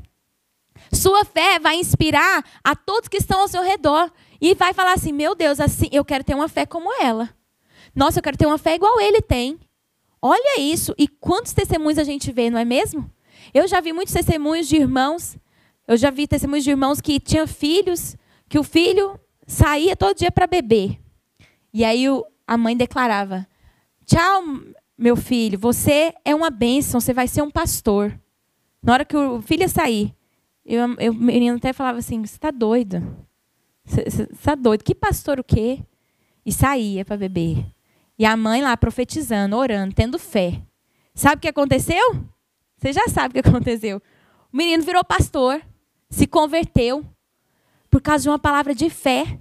Sua 0.91 1.25
fé 1.25 1.59
vai 1.59 1.75
inspirar 1.75 2.43
a 2.63 2.75
todos 2.75 3.09
que 3.09 3.17
estão 3.17 3.41
ao 3.41 3.47
seu 3.47 3.63
redor 3.63 4.11
e 4.39 4.53
vai 4.53 4.73
falar 4.73 4.93
assim: 4.93 5.11
"Meu 5.11 5.35
Deus, 5.35 5.59
assim, 5.59 5.89
eu 5.91 6.05
quero 6.05 6.23
ter 6.23 6.35
uma 6.35 6.47
fé 6.47 6.65
como 6.65 6.89
ela". 7.01 7.29
Nossa, 7.95 8.19
eu 8.19 8.23
quero 8.23 8.37
ter 8.37 8.45
uma 8.45 8.57
fé 8.57 8.75
igual 8.75 8.99
ele 8.99 9.21
tem. 9.21 9.57
Olha 10.21 10.59
isso. 10.59 10.93
E 10.97 11.07
quantos 11.07 11.53
testemunhos 11.53 11.97
a 11.97 12.03
gente 12.03 12.31
vê, 12.31 12.49
não 12.49 12.59
é 12.59 12.65
mesmo? 12.65 13.09
Eu 13.53 13.67
já 13.67 13.79
vi 13.79 13.93
muitos 13.93 14.13
testemunhos 14.13 14.67
de 14.67 14.75
irmãos 14.75 15.37
Eu 15.87 15.95
já 15.97 16.09
vi 16.09 16.27
testemunhos 16.27 16.63
de 16.63 16.71
irmãos 16.71 16.99
que 16.99 17.19
tinham 17.19 17.45
filhos, 17.45 18.17
que 18.49 18.57
o 18.57 18.63
filho 18.63 19.19
saía 19.45 19.95
todo 19.95 20.17
dia 20.17 20.31
para 20.31 20.47
beber. 20.47 20.99
E 21.71 21.85
aí 21.85 22.09
o, 22.09 22.25
a 22.47 22.57
mãe 22.57 22.75
declarava: 22.75 23.47
Tchau, 24.05 24.43
meu 24.97 25.15
filho, 25.15 25.59
você 25.59 26.13
é 26.25 26.33
uma 26.33 26.49
bênção, 26.49 26.99
você 26.99 27.13
vai 27.13 27.27
ser 27.27 27.43
um 27.43 27.51
pastor. 27.51 28.19
Na 28.81 28.93
hora 28.93 29.05
que 29.05 29.15
o 29.15 29.41
filho 29.41 29.61
ia 29.61 29.69
sair, 29.69 30.15
eu, 30.65 30.95
eu, 30.97 31.11
o 31.11 31.15
menino 31.15 31.57
até 31.57 31.71
falava 31.71 31.99
assim: 31.99 32.25
Você 32.25 32.35
está 32.35 32.49
doido? 32.49 33.25
Você 33.83 34.01
está 34.31 34.55
doido? 34.55 34.83
Que 34.83 34.95
pastor 34.95 35.39
o 35.39 35.43
quê? 35.43 35.83
E 36.43 36.51
saía 36.51 37.05
para 37.05 37.17
beber. 37.17 37.74
E 38.17 38.25
a 38.25 38.35
mãe 38.37 38.61
lá 38.61 38.75
profetizando, 38.77 39.55
orando, 39.55 39.93
tendo 39.93 40.17
fé. 40.17 40.61
Sabe 41.13 41.37
o 41.37 41.39
que 41.39 41.47
aconteceu? 41.47 42.23
Você 42.77 42.93
já 42.93 43.07
sabe 43.07 43.39
o 43.39 43.43
que 43.43 43.47
aconteceu. 43.49 44.01
O 44.51 44.57
menino 44.57 44.83
virou 44.83 45.03
pastor, 45.03 45.61
se 46.09 46.25
converteu, 46.27 47.05
por 47.89 48.01
causa 48.01 48.23
de 48.23 48.29
uma 48.29 48.39
palavra 48.39 48.75
de 48.75 48.89
fé. 48.89 49.39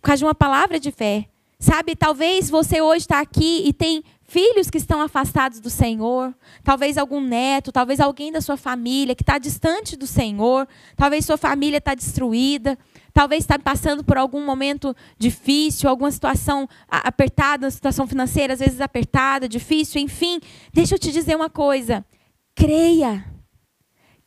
Por 0.00 0.08
causa 0.08 0.18
de 0.18 0.24
uma 0.24 0.34
palavra 0.34 0.78
de 0.78 0.90
fé. 0.90 1.28
Sabe, 1.58 1.96
talvez 1.96 2.48
você 2.48 2.80
hoje 2.80 3.00
está 3.00 3.20
aqui 3.20 3.62
e 3.66 3.72
tem 3.72 4.04
filhos 4.22 4.70
que 4.70 4.78
estão 4.78 5.00
afastados 5.00 5.58
do 5.58 5.70
Senhor, 5.70 6.34
talvez 6.62 6.98
algum 6.98 7.20
neto, 7.20 7.72
talvez 7.72 7.98
alguém 7.98 8.30
da 8.30 8.40
sua 8.40 8.56
família 8.56 9.14
que 9.14 9.22
está 9.22 9.38
distante 9.38 9.96
do 9.96 10.06
Senhor, 10.06 10.68
talvez 10.94 11.24
sua 11.24 11.38
família 11.38 11.78
está 11.78 11.94
destruída, 11.94 12.78
talvez 13.18 13.42
está 13.42 13.58
passando 13.58 14.04
por 14.04 14.16
algum 14.16 14.46
momento 14.46 14.94
difícil, 15.18 15.90
alguma 15.90 16.08
situação 16.12 16.68
apertada, 16.88 17.68
situação 17.68 18.06
financeira 18.06 18.52
às 18.52 18.60
vezes 18.60 18.80
apertada, 18.80 19.48
difícil, 19.48 20.00
enfim. 20.00 20.38
Deixa 20.72 20.94
eu 20.94 21.00
te 21.00 21.10
dizer 21.10 21.34
uma 21.34 21.50
coisa: 21.50 22.06
creia, 22.54 23.24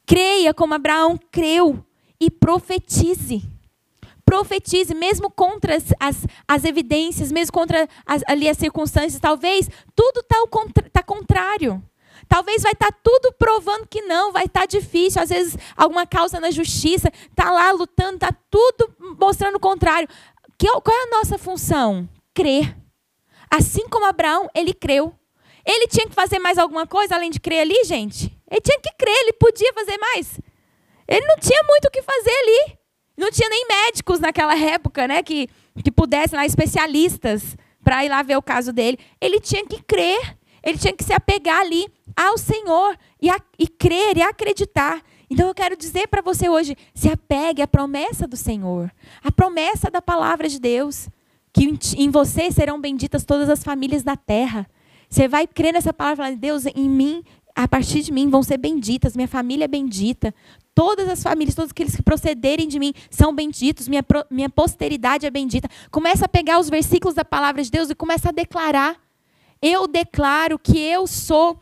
creia 0.06 0.54
como 0.54 0.74
Abraão 0.74 1.18
creu 1.32 1.86
e 2.20 2.30
profetize 2.30 3.50
profetize, 4.26 4.94
mesmo 4.94 5.30
contra 5.30 5.76
as, 5.76 5.94
as, 6.00 6.28
as 6.48 6.64
evidências, 6.64 7.34
mesmo 7.34 7.52
contra 7.52 7.88
as, 8.06 8.24
ali 8.28 8.48
as 8.48 8.58
circunstâncias, 8.58 9.20
talvez 9.20 9.70
tudo 9.94 10.22
está 10.22 10.38
tá 10.92 11.04
contrário. 11.04 11.84
Talvez 12.32 12.64
vai 12.64 12.72
estar 12.72 12.90
tá 12.90 12.98
tudo 13.04 13.34
provando 13.34 13.86
que 13.86 14.04
não, 14.04 14.32
vai 14.32 14.46
estar 14.46 14.62
tá 14.62 14.66
difícil. 14.66 15.22
Às 15.22 15.28
vezes, 15.28 15.58
alguma 15.76 16.08
causa 16.08 16.40
na 16.40 16.50
justiça, 16.50 17.12
está 17.30 17.52
lá 17.52 17.74
lutando, 17.74 18.14
está 18.14 18.32
tudo 18.50 18.96
mostrando 19.20 19.56
o 19.56 19.60
contrário. 19.60 20.08
Que, 20.58 20.66
qual 20.66 20.98
é 20.98 21.04
a 21.04 21.18
nossa 21.18 21.38
função? 21.38 22.08
Crer. 22.34 22.74
Assim 23.54 23.86
como 23.90 24.06
Abraão, 24.06 24.50
ele 24.56 24.74
creu. 24.74 25.14
Ele 25.66 25.90
tinha 25.90 26.08
que 26.08 26.16
fazer 26.16 26.40
mais 26.40 26.58
alguma 26.58 26.88
coisa 26.88 27.16
além 27.16 27.30
de 27.30 27.38
crer 27.38 27.64
ali, 27.64 27.84
gente? 27.84 28.32
Ele 28.50 28.62
tinha 28.62 28.80
que 28.80 28.94
crer, 28.98 29.24
ele 29.24 29.34
podia 29.34 29.74
fazer 29.74 29.98
mais. 29.98 30.40
Ele 31.10 31.26
não 31.26 31.36
tinha 31.36 31.62
muito 31.64 31.90
o 31.90 31.92
que 31.92 32.02
fazer 32.02 32.32
ali. 32.32 32.78
Não 33.18 33.30
tinha 33.30 33.50
nem 33.50 33.68
médicos 33.68 34.22
naquela 34.22 34.58
época, 34.58 35.06
né, 35.06 35.22
que, 35.22 35.50
que 35.84 35.92
pudessem 35.92 36.40
lá, 36.40 36.46
especialistas, 36.46 37.58
para 37.84 38.06
ir 38.06 38.10
lá 38.10 38.24
ver 38.24 38.38
o 38.38 38.42
caso 38.42 38.72
dele. 38.72 38.98
Ele 39.20 39.42
tinha 39.42 39.66
que 39.66 39.84
crer, 39.84 40.38
ele 40.64 40.78
tinha 40.78 40.94
que 40.94 41.04
se 41.04 41.12
apegar 41.12 41.60
ali 41.60 41.92
ao 42.16 42.38
Senhor 42.38 42.98
e, 43.22 43.30
a, 43.30 43.40
e 43.58 43.68
crer 43.68 44.18
e 44.18 44.22
acreditar. 44.22 45.02
Então 45.30 45.48
eu 45.48 45.54
quero 45.54 45.76
dizer 45.76 46.08
para 46.08 46.22
você 46.22 46.50
hoje: 46.50 46.76
se 46.94 47.10
apegue 47.10 47.62
à 47.62 47.68
promessa 47.68 48.28
do 48.28 48.38
Senhor, 48.38 48.92
à 49.24 49.32
promessa 49.32 49.90
da 49.90 50.02
palavra 50.02 50.48
de 50.48 50.60
Deus, 50.60 51.10
que 51.54 51.78
em, 51.98 52.10
você 52.10 52.52
serão 52.52 52.80
benditas 52.80 53.24
todas 53.26 53.50
as 53.50 53.64
famílias 53.64 54.04
da 54.04 54.16
terra. 54.16 54.68
Você 55.10 55.28
vai 55.28 55.46
crer 55.46 55.74
nessa 55.74 55.92
palavra, 55.92 56.24
falando, 56.24 56.40
Deus, 56.40 56.66
em 56.66 56.90
mim, 56.90 57.22
a 57.54 57.68
partir 57.68 58.02
de 58.02 58.14
mim 58.14 58.30
vão 58.30 58.42
ser 58.42 58.58
benditas, 58.58 59.14
minha 59.14 59.28
família 59.28 59.66
é 59.66 59.68
bendita, 59.68 60.34
Todas 60.74 61.10
as 61.10 61.22
famílias, 61.22 61.54
todos 61.54 61.72
aqueles 61.72 61.96
que 61.96 62.02
procederem 62.02 62.68
de 62.68 62.80
mim 62.80 62.94
são 63.10 63.36
benditos, 63.36 63.90
minha, 63.90 64.04
minha 64.30 64.50
posteridade 64.50 65.26
é 65.26 65.30
bendita. 65.30 65.70
Começa 65.90 66.26
a 66.26 66.30
pegar 66.30 66.60
os 66.60 66.70
versículos 66.70 67.14
da 67.14 67.26
palavra 67.26 67.62
de 67.62 67.70
Deus 67.70 67.90
e 67.90 67.96
começa 67.96 68.30
a 68.30 68.32
declarar. 68.32 68.96
Eu 69.62 69.86
declaro 69.86 70.58
que 70.58 70.80
eu 70.80 71.06
sou 71.06 71.60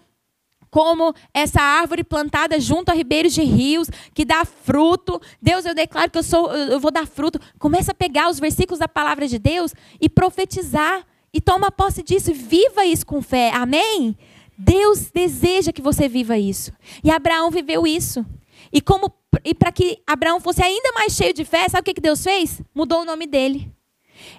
como 0.70 1.14
essa 1.34 1.62
árvore 1.62 2.04
plantada 2.04 2.60
junto 2.60 2.90
a 2.90 2.94
ribeiros 2.94 3.34
de 3.34 3.42
rios, 3.44 3.90
que 4.14 4.26
dá 4.26 4.46
fruto. 4.46 5.22
Deus, 5.42 5.66
eu 5.66 5.74
declaro 5.74 6.12
que 6.12 6.18
eu 6.18 6.24
sou, 6.24 6.52
eu 6.52 6.80
vou 6.80 6.92
dar 6.92 7.08
fruto. 7.08 7.40
Começa 7.58 7.92
a 7.92 7.96
pegar 7.96 8.30
os 8.30 8.40
versículos 8.40 8.80
da 8.80 8.88
palavra 8.88 9.28
de 9.28 9.40
Deus 9.40 9.74
e 10.00 10.10
profetizar. 10.10 11.06
E 11.32 11.40
toma 11.40 11.72
posse 11.72 12.02
disso, 12.02 12.34
viva 12.34 12.86
isso 12.86 13.06
com 13.06 13.22
fé. 13.22 13.52
Amém? 13.54 14.18
Deus 14.58 15.12
deseja 15.12 15.72
que 15.72 15.82
você 15.82 16.08
viva 16.08 16.38
isso. 16.38 16.72
E 17.04 17.12
Abraão 17.12 17.52
viveu 17.52 17.86
isso. 17.86 18.26
E 18.74 18.82
como 18.82 19.14
e 19.44 19.54
para 19.54 19.72
que 19.72 20.02
Abraão 20.06 20.40
fosse 20.40 20.62
ainda 20.62 20.92
mais 20.94 21.14
cheio 21.14 21.34
de 21.34 21.46
fé, 21.46 21.70
sabe 21.70 21.82
o 21.82 21.84
que, 21.86 21.94
que 21.94 22.02
Deus 22.02 22.24
fez? 22.24 22.62
Mudou 22.74 23.02
o 23.02 23.06
nome 23.06 23.28
dele. 23.28 23.72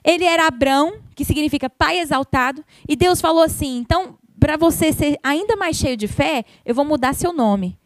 Ele 0.05 0.25
era 0.25 0.47
Abrão, 0.47 1.01
que 1.15 1.25
significa 1.25 1.71
pai 1.71 2.01
exaltado, 2.01 2.65
e 2.89 2.97
Deus 2.97 3.21
falou 3.21 3.43
assim: 3.43 3.79
então, 3.79 4.19
para 4.41 4.57
você 4.57 4.93
ser 4.93 5.19
ainda 5.23 5.55
mais 5.55 5.77
cheio 5.77 5.97
de 5.97 6.09
fé, 6.09 6.45
eu 6.65 6.75
vou 6.75 6.85
mudar 6.85 7.15
seu 7.15 7.33
nome. 7.33 7.79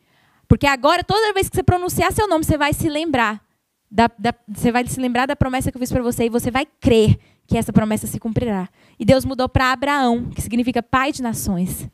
Porque 0.47 0.67
agora, 0.67 1.03
toda 1.03 1.33
vez 1.33 1.49
que 1.49 1.57
você 1.57 1.63
pronunciar 1.63 2.13
seu 2.13 2.29
nome, 2.29 2.45
você 2.45 2.57
vai 2.57 2.73
se 2.73 2.89
lembrar. 2.89 3.43
Da, 3.91 4.11
da, 4.19 4.35
você 4.49 4.73
vai 4.73 4.87
se 4.87 5.01
lembrar 5.01 5.27
da 5.27 5.37
promessa 5.37 5.71
que 5.71 5.77
eu 5.77 5.81
fiz 5.81 5.91
para 5.91 6.03
você 6.03 6.27
e 6.27 6.29
você 6.29 6.51
vai 6.51 6.67
crer 6.81 7.19
que 7.47 7.59
essa 7.59 7.73
promessa 7.73 8.07
se 8.07 8.19
cumprirá. 8.19 8.69
E 8.99 9.05
Deus 9.05 9.25
mudou 9.25 9.49
para 9.49 9.73
Abraão, 9.73 10.31
que 10.31 10.41
significa 10.41 10.83
pai 10.83 11.13
de 11.13 11.23
nações. 11.23 11.89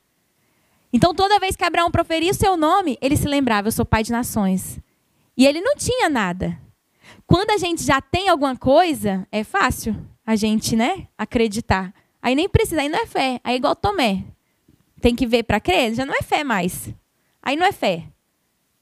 Então, 0.93 1.15
toda 1.15 1.39
vez 1.39 1.57
que 1.57 1.65
Abraão 1.65 1.91
proferia 1.91 2.31
o 2.31 2.35
seu 2.35 2.57
nome, 2.57 2.99
ele 3.01 3.17
se 3.17 3.27
lembrava: 3.27 3.69
Eu 3.69 3.73
sou 3.73 3.85
pai 3.85 4.03
de 4.03 4.13
nações. 4.13 4.79
E 5.37 5.47
ele 5.47 5.61
não 5.61 5.75
tinha 5.75 6.09
nada. 6.09 6.59
Quando 7.27 7.51
a 7.51 7.57
gente 7.57 7.83
já 7.83 8.01
tem 8.01 8.29
alguma 8.29 8.57
coisa, 8.57 9.27
é 9.33 9.43
fácil 9.43 9.97
a 10.27 10.37
gente 10.37 10.77
né, 10.77 11.09
acreditar. 11.17 11.95
Aí 12.21 12.35
nem 12.35 12.49
precisa, 12.49 12.83
aí 12.83 12.89
não 12.89 12.99
é 12.99 13.07
fé. 13.07 13.41
Aí 13.43 13.55
é 13.55 13.57
igual 13.57 13.75
Tomé. 13.75 14.25
Tem 15.01 15.15
que 15.15 15.27
ver 15.27 15.45
para 15.45 15.61
crer, 15.61 15.95
já 15.95 16.05
não 16.05 16.15
é 16.15 16.23
fé 16.23 16.45
mais. 16.45 16.93
Aí 17.43 17.57
não 17.57 17.67
é 17.67 17.73
fé. 17.73 18.05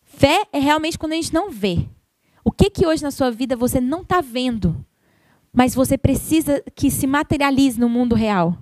Fé 0.03 0.47
é 0.53 0.59
realmente 0.59 0.99
quando 0.99 1.13
a 1.13 1.17
gente 1.17 1.33
não 1.33 1.51
vê. 1.51 1.87
O 2.45 2.51
que 2.51 2.71
que 2.71 2.87
hoje 2.87 3.03
na 3.03 3.11
sua 3.11 3.31
vida 3.31 3.57
você 3.57 3.81
não 3.81 4.03
está 4.03 4.21
vendo, 4.21 4.85
mas 5.53 5.75
você 5.75 5.97
precisa 5.97 6.63
que 6.75 6.91
se 6.91 7.07
materialize 7.07 7.79
no 7.79 7.89
mundo 7.89 8.15
real? 8.15 8.59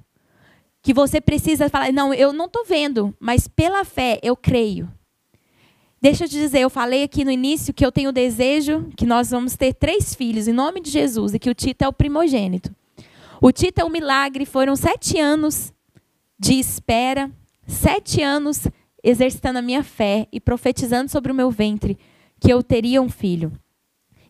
que 0.87 0.95
você 0.95 1.21
precisa 1.21 1.69
falar, 1.69 1.92
não, 1.92 2.14
eu 2.14 2.33
não 2.33 2.45
estou 2.45 2.64
vendo, 2.64 3.12
mas 3.19 3.49
pela 3.49 3.85
fé 3.85 4.21
eu 4.23 4.37
creio. 4.37 4.88
Deixa 6.01 6.23
eu 6.23 6.29
te 6.29 6.37
dizer, 6.37 6.61
eu 6.61 6.71
falei 6.71 7.03
aqui 7.03 7.25
no 7.25 7.31
início 7.33 7.75
que 7.75 7.85
eu 7.85 7.90
tenho 7.90 8.11
o 8.11 8.12
desejo 8.12 8.88
que 8.97 9.05
nós 9.05 9.33
vamos 9.33 9.57
ter 9.57 9.75
três 9.75 10.14
filhos, 10.14 10.47
em 10.47 10.53
nome 10.53 10.81
de 10.81 10.88
Jesus, 10.88 11.35
e 11.35 11.40
que 11.40 11.51
o 11.51 11.55
Tito 11.57 11.83
é 11.83 11.88
o 11.88 11.92
primogênito. 11.92 12.73
O 13.40 13.51
Tito 13.51 13.81
é 13.81 13.85
um 13.85 13.88
milagre, 13.88 14.47
foram 14.47 14.77
sete 14.77 15.19
anos 15.19 15.73
de 16.38 16.53
espera, 16.53 17.33
sete 17.66 18.22
anos 18.22 18.68
exercitando 19.02 19.59
a 19.59 19.62
minha 19.62 19.85
fé 19.85 20.26
e 20.33 20.40
profetizando 20.40 21.11
sobre 21.11 21.31
o 21.31 21.35
meu 21.35 21.50
ventre 21.50 21.98
que 22.40 22.52
eu 22.52 22.62
teria 22.62 23.00
um 23.00 23.09
filho. 23.09 23.52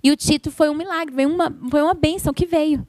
E 0.02 0.10
o 0.10 0.16
Tito 0.16 0.50
foi 0.50 0.68
um 0.68 0.74
milagre, 0.74 1.14
foi 1.14 1.26
uma, 1.26 1.58
foi 1.70 1.82
uma 1.82 1.94
bênção 1.94 2.32
que 2.32 2.46
veio. 2.46 2.86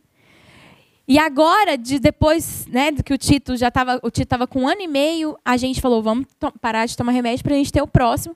E 1.07 1.17
agora, 1.17 1.77
de 1.77 1.99
depois, 1.99 2.67
né, 2.67 2.91
que 2.91 3.13
o 3.13 3.17
Tito 3.17 3.55
já 3.55 3.69
estava, 3.69 3.95
o 4.03 4.11
Tito 4.11 4.23
estava 4.23 4.45
com 4.45 4.63
um 4.63 4.67
ano 4.67 4.81
e 4.81 4.87
meio, 4.87 5.37
a 5.43 5.55
gente 5.55 5.79
falou, 5.79 6.03
vamos 6.03 6.25
parar 6.59 6.85
de 6.85 6.97
tomar 6.97 7.13
remédio 7.13 7.43
para 7.43 7.53
a 7.53 7.57
gente 7.57 7.71
ter 7.71 7.81
o 7.81 7.87
próximo. 7.87 8.35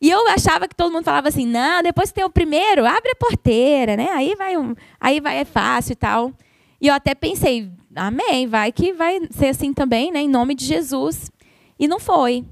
E 0.00 0.10
eu 0.10 0.26
achava 0.28 0.66
que 0.66 0.74
todo 0.74 0.90
mundo 0.90 1.04
falava 1.04 1.28
assim, 1.28 1.46
não, 1.46 1.82
depois 1.82 2.10
que 2.10 2.14
tem 2.14 2.24
o 2.24 2.30
primeiro, 2.30 2.86
abre 2.86 3.10
a 3.10 3.16
porteira, 3.16 3.96
né? 3.96 4.08
Aí 4.12 4.34
vai, 4.34 4.56
um, 4.56 4.74
aí 4.98 5.20
vai 5.20 5.38
é 5.38 5.44
fácil 5.44 5.92
e 5.92 5.96
tal. 5.96 6.32
E 6.80 6.88
eu 6.88 6.94
até 6.94 7.14
pensei, 7.14 7.70
amém, 7.94 8.46
vai 8.46 8.72
que 8.72 8.92
vai 8.94 9.20
ser 9.30 9.48
assim 9.48 9.74
também, 9.74 10.10
né? 10.10 10.20
Em 10.20 10.28
nome 10.28 10.54
de 10.54 10.64
Jesus. 10.64 11.30
E 11.78 11.86
não 11.86 12.00
foi. 12.00 12.44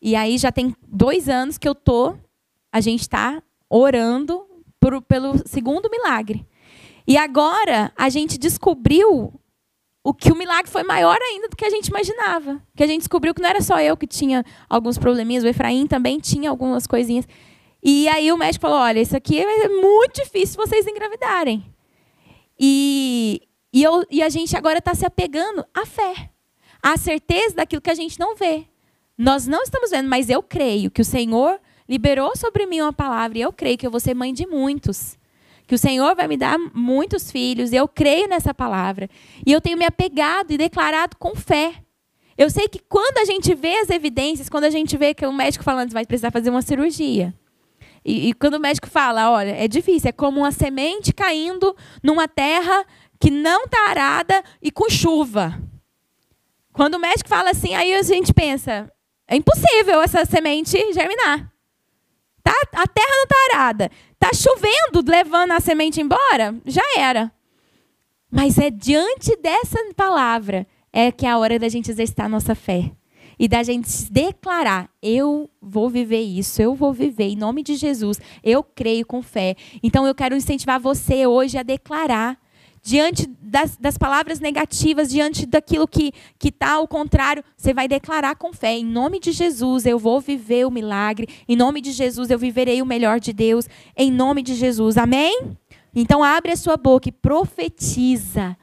E 0.00 0.16
aí 0.16 0.36
já 0.36 0.50
tem 0.50 0.74
dois 0.86 1.28
anos 1.28 1.58
que 1.58 1.68
eu 1.68 1.74
tô, 1.74 2.16
a 2.72 2.80
gente 2.80 3.02
está 3.02 3.42
orando 3.70 4.44
por, 4.80 5.00
pelo 5.02 5.46
segundo 5.46 5.88
milagre. 5.90 6.46
E 7.06 7.16
agora 7.16 7.92
a 7.96 8.08
gente 8.08 8.38
descobriu 8.38 9.32
o 10.04 10.12
que 10.12 10.32
o 10.32 10.36
milagre 10.36 10.70
foi 10.70 10.82
maior 10.82 11.16
ainda 11.20 11.48
do 11.48 11.56
que 11.56 11.64
a 11.64 11.70
gente 11.70 11.88
imaginava. 11.88 12.60
Que 12.74 12.82
a 12.82 12.86
gente 12.86 13.00
descobriu 13.00 13.32
que 13.32 13.40
não 13.40 13.48
era 13.48 13.60
só 13.60 13.80
eu 13.80 13.96
que 13.96 14.06
tinha 14.06 14.44
alguns 14.68 14.98
probleminhas, 14.98 15.44
o 15.44 15.48
Efraim 15.48 15.86
também 15.86 16.18
tinha 16.18 16.50
algumas 16.50 16.86
coisinhas. 16.86 17.26
E 17.82 18.08
aí 18.08 18.32
o 18.32 18.36
médico 18.36 18.62
falou: 18.62 18.78
olha, 18.78 19.00
isso 19.00 19.16
aqui 19.16 19.38
é 19.38 19.68
muito 19.68 20.22
difícil 20.22 20.56
vocês 20.56 20.86
engravidarem. 20.86 21.64
E, 22.58 23.42
e, 23.72 23.82
eu, 23.82 24.04
e 24.10 24.22
a 24.22 24.28
gente 24.28 24.56
agora 24.56 24.78
está 24.78 24.94
se 24.94 25.06
apegando 25.06 25.64
à 25.74 25.86
fé, 25.86 26.30
à 26.82 26.96
certeza 26.96 27.56
daquilo 27.56 27.82
que 27.82 27.90
a 27.90 27.94
gente 27.94 28.18
não 28.18 28.34
vê. 28.34 28.64
Nós 29.16 29.46
não 29.46 29.62
estamos 29.62 29.90
vendo, 29.90 30.08
mas 30.08 30.28
eu 30.28 30.42
creio 30.42 30.90
que 30.90 31.02
o 31.02 31.04
Senhor 31.04 31.60
liberou 31.88 32.36
sobre 32.36 32.66
mim 32.66 32.80
uma 32.80 32.92
palavra 32.92 33.38
e 33.38 33.42
eu 33.42 33.52
creio 33.52 33.78
que 33.78 33.86
eu 33.86 33.90
vou 33.90 34.00
ser 34.00 34.14
mãe 34.14 34.32
de 34.32 34.46
muitos 34.46 35.16
que 35.72 35.74
o 35.74 35.78
Senhor 35.78 36.14
vai 36.14 36.28
me 36.28 36.36
dar 36.36 36.58
muitos 36.74 37.30
filhos, 37.30 37.72
eu 37.72 37.88
creio 37.88 38.28
nessa 38.28 38.52
palavra. 38.52 39.08
E 39.46 39.50
eu 39.50 39.58
tenho 39.58 39.78
me 39.78 39.86
apegado 39.86 40.50
e 40.50 40.58
declarado 40.58 41.16
com 41.16 41.34
fé. 41.34 41.76
Eu 42.36 42.50
sei 42.50 42.68
que 42.68 42.78
quando 42.78 43.16
a 43.16 43.24
gente 43.24 43.54
vê 43.54 43.78
as 43.78 43.88
evidências, 43.88 44.50
quando 44.50 44.64
a 44.64 44.70
gente 44.70 44.98
vê 44.98 45.14
que 45.14 45.24
o 45.24 45.32
médico 45.32 45.64
falando 45.64 45.90
vai 45.92 46.04
precisar 46.04 46.30
fazer 46.30 46.50
uma 46.50 46.60
cirurgia, 46.60 47.34
E, 48.04 48.28
e, 48.28 48.34
quando 48.34 48.54
o 48.54 48.60
médico 48.60 48.86
fala, 48.90 49.30
olha, 49.30 49.52
é 49.52 49.66
difícil, 49.66 50.10
é 50.10 50.12
como 50.12 50.40
uma 50.40 50.52
semente 50.52 51.10
caindo 51.10 51.74
numa 52.02 52.28
terra 52.28 52.84
que 53.18 53.30
não 53.30 53.64
está 53.64 53.88
arada 53.88 54.42
e 54.60 54.70
com 54.70 54.90
chuva. 54.90 55.58
Quando 56.72 56.94
o 56.94 56.98
médico 56.98 57.28
fala 57.28 57.50
assim, 57.50 57.74
aí 57.74 57.94
a 57.94 58.02
gente 58.02 58.32
pensa, 58.32 58.90
é 59.28 59.36
impossível 59.36 60.00
essa 60.02 60.24
semente 60.24 60.76
germinar. 60.92 61.52
Tá, 62.42 62.54
a 62.72 62.86
terra 62.86 63.10
não 63.10 63.22
está 63.24 63.36
arada. 63.52 63.90
Está 64.12 64.32
chovendo, 64.34 65.08
levando 65.08 65.52
a 65.52 65.60
semente 65.60 66.00
embora, 66.00 66.54
já 66.66 66.82
era. 66.96 67.32
Mas 68.30 68.58
é 68.58 68.70
diante 68.70 69.36
dessa 69.36 69.78
palavra 69.94 70.66
é 70.92 71.12
que 71.12 71.26
é 71.26 71.30
a 71.30 71.38
hora 71.38 71.58
da 71.58 71.68
gente 71.68 71.90
exercitar 71.90 72.26
a 72.26 72.28
nossa 72.28 72.54
fé 72.54 72.90
e 73.38 73.48
da 73.48 73.62
gente 73.62 74.10
declarar: 74.10 74.88
eu 75.02 75.50
vou 75.60 75.90
viver 75.90 76.20
isso, 76.20 76.60
eu 76.62 76.74
vou 76.74 76.92
viver 76.92 77.28
em 77.28 77.36
nome 77.36 77.62
de 77.62 77.74
Jesus, 77.74 78.18
eu 78.42 78.62
creio 78.62 79.04
com 79.04 79.22
fé. 79.22 79.56
Então 79.82 80.06
eu 80.06 80.14
quero 80.14 80.36
incentivar 80.36 80.80
você 80.80 81.26
hoje 81.26 81.58
a 81.58 81.62
declarar. 81.62 82.38
Diante 82.84 83.28
das, 83.40 83.76
das 83.76 83.96
palavras 83.96 84.40
negativas, 84.40 85.08
diante 85.08 85.46
daquilo 85.46 85.86
que 85.86 86.12
está 86.42 86.72
ao 86.72 86.88
contrário, 86.88 87.44
você 87.56 87.72
vai 87.72 87.86
declarar 87.86 88.34
com 88.34 88.52
fé: 88.52 88.76
em 88.76 88.84
nome 88.84 89.20
de 89.20 89.30
Jesus 89.30 89.86
eu 89.86 90.00
vou 90.00 90.20
viver 90.20 90.66
o 90.66 90.70
milagre, 90.70 91.28
em 91.48 91.54
nome 91.54 91.80
de 91.80 91.92
Jesus 91.92 92.28
eu 92.28 92.38
viverei 92.38 92.82
o 92.82 92.86
melhor 92.86 93.20
de 93.20 93.32
Deus, 93.32 93.68
em 93.96 94.10
nome 94.10 94.42
de 94.42 94.56
Jesus. 94.56 94.98
Amém? 94.98 95.56
Então 95.94 96.24
abre 96.24 96.50
a 96.50 96.56
sua 96.56 96.76
boca 96.76 97.08
e 97.08 97.12
profetiza. 97.12 98.56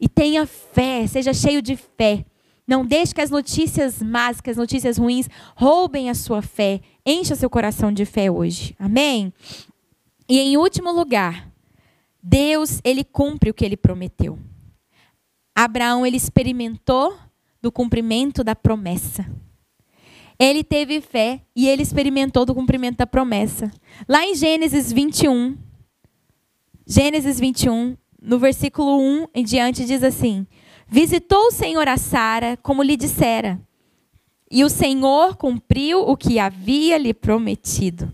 E 0.00 0.08
tenha 0.08 0.46
fé, 0.46 1.06
seja 1.06 1.32
cheio 1.32 1.62
de 1.62 1.76
fé. 1.76 2.24
Não 2.66 2.84
deixe 2.84 3.14
que 3.14 3.20
as 3.20 3.30
notícias 3.30 4.02
más, 4.02 4.40
que 4.40 4.50
as 4.50 4.56
notícias 4.56 4.96
ruins 4.96 5.28
roubem 5.54 6.08
a 6.08 6.14
sua 6.14 6.40
fé. 6.40 6.80
Encha 7.04 7.36
seu 7.36 7.50
coração 7.50 7.92
de 7.92 8.04
fé 8.04 8.30
hoje. 8.30 8.74
Amém? 8.78 9.32
E 10.28 10.38
em 10.38 10.56
último 10.56 10.90
lugar, 10.90 11.49
Deus, 12.22 12.80
ele 12.84 13.04
cumpre 13.04 13.50
o 13.50 13.54
que 13.54 13.64
ele 13.64 13.76
prometeu. 13.76 14.38
Abraão, 15.54 16.06
ele 16.06 16.16
experimentou 16.16 17.16
do 17.60 17.70
cumprimento 17.70 18.42
da 18.42 18.54
promessa. 18.54 19.26
Ele 20.38 20.64
teve 20.64 21.00
fé 21.00 21.42
e 21.54 21.68
ele 21.68 21.82
experimentou 21.82 22.46
do 22.46 22.54
cumprimento 22.54 22.96
da 22.96 23.06
promessa. 23.06 23.70
Lá 24.08 24.24
em 24.24 24.34
Gênesis 24.34 24.90
21, 24.90 25.56
Gênesis 26.86 27.38
21, 27.38 27.96
no 28.22 28.38
versículo 28.38 28.98
1 28.98 29.26
em 29.34 29.44
diante, 29.44 29.84
diz 29.84 30.02
assim: 30.02 30.46
Visitou 30.88 31.48
o 31.48 31.50
Senhor 31.50 31.86
a 31.86 31.96
Sara, 31.96 32.56
como 32.62 32.82
lhe 32.82 32.96
dissera, 32.96 33.60
e 34.50 34.64
o 34.64 34.68
Senhor 34.70 35.36
cumpriu 35.36 36.00
o 36.00 36.16
que 36.16 36.38
havia 36.38 36.96
lhe 36.96 37.14
prometido. 37.14 38.12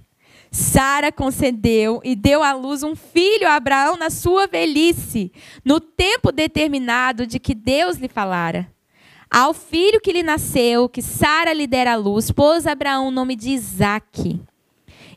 Sara 0.56 1.12
concedeu 1.12 2.00
e 2.02 2.16
deu 2.16 2.42
à 2.42 2.54
luz 2.54 2.82
um 2.82 2.96
filho 2.96 3.46
a 3.46 3.56
Abraão 3.56 3.98
na 3.98 4.08
sua 4.08 4.46
velhice, 4.46 5.30
no 5.62 5.78
tempo 5.78 6.32
determinado 6.32 7.26
de 7.26 7.38
que 7.38 7.54
Deus 7.54 7.98
lhe 7.98 8.08
falara. 8.08 8.66
Ao 9.30 9.52
filho 9.52 10.00
que 10.00 10.10
lhe 10.10 10.22
nasceu, 10.22 10.88
que 10.88 11.02
Sara 11.02 11.52
lhe 11.52 11.66
dera 11.66 11.92
à 11.92 11.94
luz, 11.94 12.30
pôs 12.30 12.66
Abraão 12.66 13.08
o 13.08 13.10
nome 13.10 13.36
de 13.36 13.50
Isaque. 13.50 14.40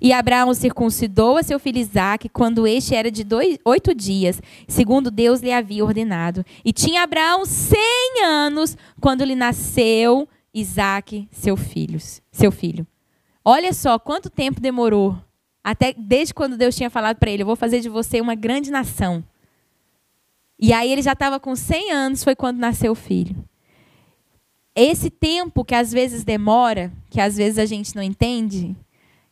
E 0.01 0.11
Abraão 0.11 0.53
circuncidou 0.53 1.37
a 1.37 1.43
seu 1.43 1.57
filho 1.57 1.77
Isaque 1.77 2.27
quando 2.27 2.67
este 2.67 2.93
era 2.93 3.09
de 3.09 3.23
dois, 3.23 3.57
oito 3.63 3.93
dias, 3.93 4.41
segundo 4.67 5.09
Deus 5.09 5.39
lhe 5.39 5.53
havia 5.53 5.85
ordenado. 5.85 6.43
E 6.65 6.73
tinha 6.73 7.01
Abraão 7.01 7.45
cem 7.45 8.25
anos 8.25 8.75
quando 8.99 9.23
lhe 9.23 9.35
nasceu 9.35 10.27
Isaque, 10.53 11.29
seu 11.31 11.55
filho. 11.55 11.97
Seu 12.29 12.51
filho. 12.51 12.85
Olha 13.45 13.71
só 13.71 13.97
quanto 13.97 14.29
tempo 14.29 14.59
demorou. 14.59 15.15
Até 15.63 15.93
desde 15.97 16.33
quando 16.33 16.57
Deus 16.57 16.75
tinha 16.75 16.89
falado 16.89 17.17
para 17.17 17.29
ele: 17.29 17.43
Eu 17.43 17.47
vou 17.47 17.55
fazer 17.55 17.79
de 17.79 17.89
você 17.89 18.21
uma 18.21 18.35
grande 18.35 18.71
nação. 18.71 19.23
E 20.59 20.73
aí 20.73 20.91
ele 20.91 21.01
já 21.01 21.13
estava 21.13 21.39
com 21.39 21.55
100 21.55 21.91
anos, 21.91 22.23
foi 22.23 22.35
quando 22.35 22.57
nasceu 22.57 22.91
o 22.91 22.95
filho. 22.95 23.35
Esse 24.75 25.09
tempo 25.09 25.63
que 25.63 25.73
às 25.73 25.91
vezes 25.91 26.23
demora, 26.23 26.91
que 27.09 27.19
às 27.19 27.37
vezes 27.37 27.57
a 27.57 27.65
gente 27.65 27.95
não 27.95 28.03
entende, 28.03 28.75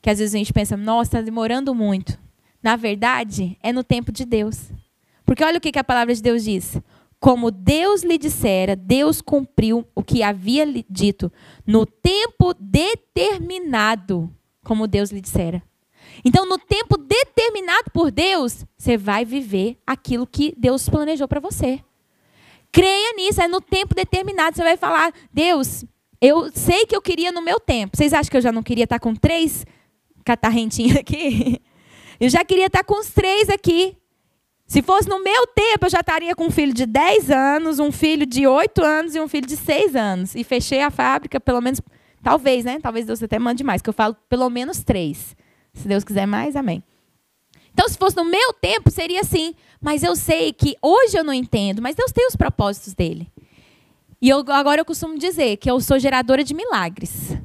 que 0.02 0.10
às 0.10 0.20
vezes 0.20 0.34
a 0.34 0.38
gente 0.38 0.54
pensa, 0.54 0.78
nossa, 0.78 1.10
está 1.10 1.22
demorando 1.22 1.76
muito. 1.76 2.18
Na 2.64 2.76
verdade, 2.76 3.58
é 3.62 3.72
no 3.72 3.84
tempo 3.84 4.12
de 4.12 4.26
Deus. 4.26 4.72
Porque 5.26 5.44
olha 5.44 5.58
o 5.58 5.62
que 5.62 5.78
a 5.78 5.84
palavra 5.84 6.14
de 6.14 6.22
Deus 6.22 6.44
diz. 6.44 6.82
Como 7.20 7.52
Deus 7.52 8.04
lhe 8.04 8.18
dissera, 8.18 8.76
Deus 8.76 9.22
cumpriu 9.22 9.86
o 9.96 10.04
que 10.04 10.24
havia 10.24 10.66
dito 10.90 11.32
no 11.66 11.86
tempo 11.86 12.54
determinado, 12.60 14.32
como 14.64 14.88
Deus 14.88 15.12
lhe 15.12 15.20
dissera. 15.20 15.62
Então, 16.24 16.46
no 16.46 16.58
tempo 16.58 16.98
determinado 16.98 17.92
por 17.92 18.12
Deus, 18.12 18.66
você 18.78 18.98
vai 18.98 19.24
viver 19.24 19.78
aquilo 19.86 20.26
que 20.26 20.54
Deus 20.58 20.88
planejou 20.90 21.28
para 21.28 21.40
você. 21.40 21.80
Creia 22.72 23.14
nisso, 23.14 23.42
é 23.42 23.48
no 23.48 23.62
tempo 23.62 23.96
determinado. 23.96 24.56
Você 24.56 24.64
vai 24.64 24.78
falar, 24.78 25.14
Deus, 25.32 25.86
eu 26.22 26.50
sei 26.54 26.86
que 26.86 26.96
eu 26.96 27.02
queria 27.02 27.32
no 27.32 27.42
meu 27.42 27.60
tempo. 27.60 27.96
Vocês 27.96 28.14
acham 28.14 28.30
que 28.30 28.38
eu 28.38 28.42
já 28.42 28.52
não 28.52 28.64
queria 28.64 28.84
estar 28.84 29.00
com 29.00 29.16
três 29.16 29.66
catarrentinha 30.26 31.00
aqui, 31.00 31.62
eu 32.20 32.30
já 32.30 32.44
queria 32.44 32.66
estar 32.66 32.84
com 32.84 33.00
os 33.00 33.10
três 33.10 33.50
aqui. 33.50 33.96
Se 34.66 34.82
fosse 34.82 35.08
no 35.08 35.24
meu 35.24 35.48
tempo, 35.48 35.86
eu 35.86 35.90
já 35.90 36.02
estaria 36.02 36.36
com 36.36 36.48
um 36.48 36.52
filho 36.52 36.74
de 36.74 36.86
10 36.86 37.32
anos, 37.32 37.80
um 37.80 37.90
filho 37.90 38.26
de 38.26 38.46
8 38.46 38.84
anos 38.84 39.16
e 39.16 39.20
um 39.22 39.28
filho 39.30 39.48
de 39.48 39.56
6 39.56 39.96
anos. 39.96 40.36
E 40.36 40.44
fechei 40.44 40.82
a 40.82 40.92
fábrica, 40.92 41.40
pelo 41.40 41.62
menos, 41.62 41.80
talvez, 42.22 42.66
né? 42.66 42.78
Talvez 42.82 43.06
Deus 43.06 43.24
até 43.24 43.40
mande 43.40 43.64
mais, 43.64 43.82
que 43.82 43.90
eu 43.90 43.94
falo 43.94 44.14
pelo 44.28 44.50
menos 44.50 44.84
três. 44.84 45.38
Se 45.78 45.88
Deus 45.88 46.04
quiser 46.04 46.26
mais, 46.26 46.56
amém. 46.56 46.84
Então, 47.74 47.88
se 47.88 47.98
fosse 47.98 48.16
no 48.16 48.26
meu 48.26 48.54
tempo, 48.54 48.90
seria 48.90 49.22
assim. 49.22 49.54
Mas 49.80 50.02
eu 50.04 50.16
sei 50.16 50.52
que 50.52 50.76
hoje 50.82 51.18
eu 51.18 51.24
não 51.24 51.34
entendo, 51.34 51.82
mas 51.82 51.96
Deus 51.96 52.12
tem 52.12 52.26
os 52.28 52.36
propósitos 52.36 52.94
dele. 52.94 53.32
E 54.20 54.30
eu, 54.30 54.40
agora 54.50 54.82
eu 54.82 54.86
costumo 54.86 55.18
dizer 55.18 55.58
que 55.58 55.70
eu 55.70 55.80
sou 55.80 56.00
geradora 56.00 56.44
de 56.44 56.56
milagres. 56.56 57.38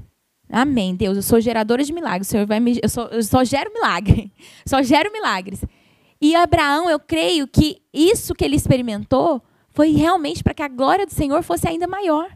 Amém, 0.51 0.95
Deus. 0.95 1.17
Eu 1.17 1.23
sou 1.23 1.41
geradora 1.41 1.85
de 1.85 1.93
milagres. 1.93 2.29
O 2.29 2.31
Senhor 2.31 2.47
vai 2.47 2.61
me. 2.61 2.79
Eu, 2.83 2.89
sou, 2.89 3.05
eu 3.09 3.23
só 3.23 3.45
gero 3.45 3.73
milagre. 3.73 4.33
Só 4.67 4.83
gero 4.83 5.13
milagres. 5.13 5.65
E 6.21 6.37
Abraão, 6.37 6.89
eu 6.89 7.01
creio 7.01 7.49
que 7.49 7.83
isso 7.93 8.35
que 8.35 8.45
ele 8.45 8.55
experimentou 8.55 9.43
foi 9.71 9.91
realmente 9.91 10.43
para 10.43 10.55
que 10.55 10.63
a 10.63 10.69
glória 10.69 11.05
do 11.05 11.13
Senhor 11.13 11.43
fosse 11.43 11.67
ainda 11.67 11.87
maior. 11.87 12.31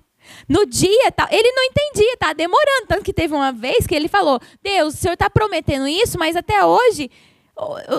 No 0.49 0.67
dia, 0.67 1.12
ele 1.31 1.53
não 1.53 1.65
entendia, 1.65 2.12
está 2.12 2.33
demorando. 2.33 2.87
Tanto 2.89 3.05
que 3.05 3.12
teve 3.12 3.35
uma 3.35 3.53
vez 3.53 3.87
que 3.87 3.95
ele 3.95 4.09
falou: 4.09 4.41
Deus, 4.62 4.95
o 4.95 4.97
Senhor 4.97 5.15
está 5.15 5.29
prometendo 5.29 5.87
isso, 5.87 6.19
mas 6.19 6.37
até 6.37 6.65
hoje 6.65 7.11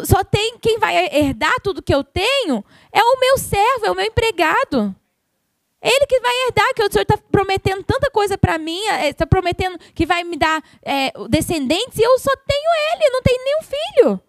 só 0.06 0.24
tem 0.24 0.58
quem 0.60 0.78
vai 0.78 1.10
herdar 1.12 1.60
tudo 1.64 1.82
que 1.82 1.94
eu 1.94 2.04
tenho 2.04 2.64
é 2.92 3.02
o 3.02 3.20
meu 3.20 3.38
servo, 3.38 3.86
é 3.86 3.92
o 3.92 3.96
meu 3.96 4.06
empregado. 4.06 4.96
Ele 5.82 6.06
que 6.08 6.20
vai 6.20 6.34
herdar, 6.46 6.74
que 6.76 6.84
o 6.84 6.92
Senhor 6.92 7.04
está 7.04 7.18
prometendo 7.32 7.84
tanta 7.84 8.10
coisa 8.10 8.38
para 8.38 8.58
mim, 8.58 8.82
está 9.04 9.24
é, 9.24 9.28
prometendo 9.28 9.78
que 9.94 10.06
vai 10.06 10.24
me 10.24 10.36
dar 10.36 10.64
é, 10.84 11.12
descendentes, 11.30 11.98
e 11.98 12.04
eu 12.04 12.18
só 12.20 12.32
tenho 12.48 12.70
ele, 12.94 13.10
não 13.12 13.22
tenho 13.22 13.44
nenhum 13.44 13.62
filho. 13.62 14.22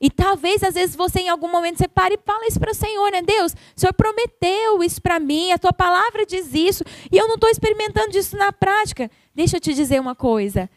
E 0.00 0.10
talvez, 0.10 0.62
às 0.62 0.74
vezes, 0.74 0.96
você 0.96 1.20
em 1.20 1.28
algum 1.28 1.50
momento 1.50 1.76
você 1.78 1.86
pare 1.86 2.14
e 2.14 2.24
fala 2.24 2.46
isso 2.46 2.58
para 2.58 2.70
o 2.70 2.74
Senhor, 2.74 3.10
né? 3.12 3.20
Deus, 3.20 3.52
o 3.52 3.80
Senhor 3.80 3.92
prometeu 3.92 4.82
isso 4.82 5.02
para 5.02 5.20
mim, 5.20 5.52
a 5.52 5.58
tua 5.58 5.72
palavra 5.72 6.24
diz 6.24 6.54
isso, 6.54 6.82
e 7.12 7.18
eu 7.18 7.28
não 7.28 7.34
estou 7.34 7.50
experimentando 7.50 8.16
isso 8.16 8.36
na 8.36 8.50
prática. 8.50 9.10
Deixa 9.34 9.56
eu 9.56 9.60
te 9.60 9.74
dizer 9.74 10.00
uma 10.00 10.14
coisa. 10.14 10.70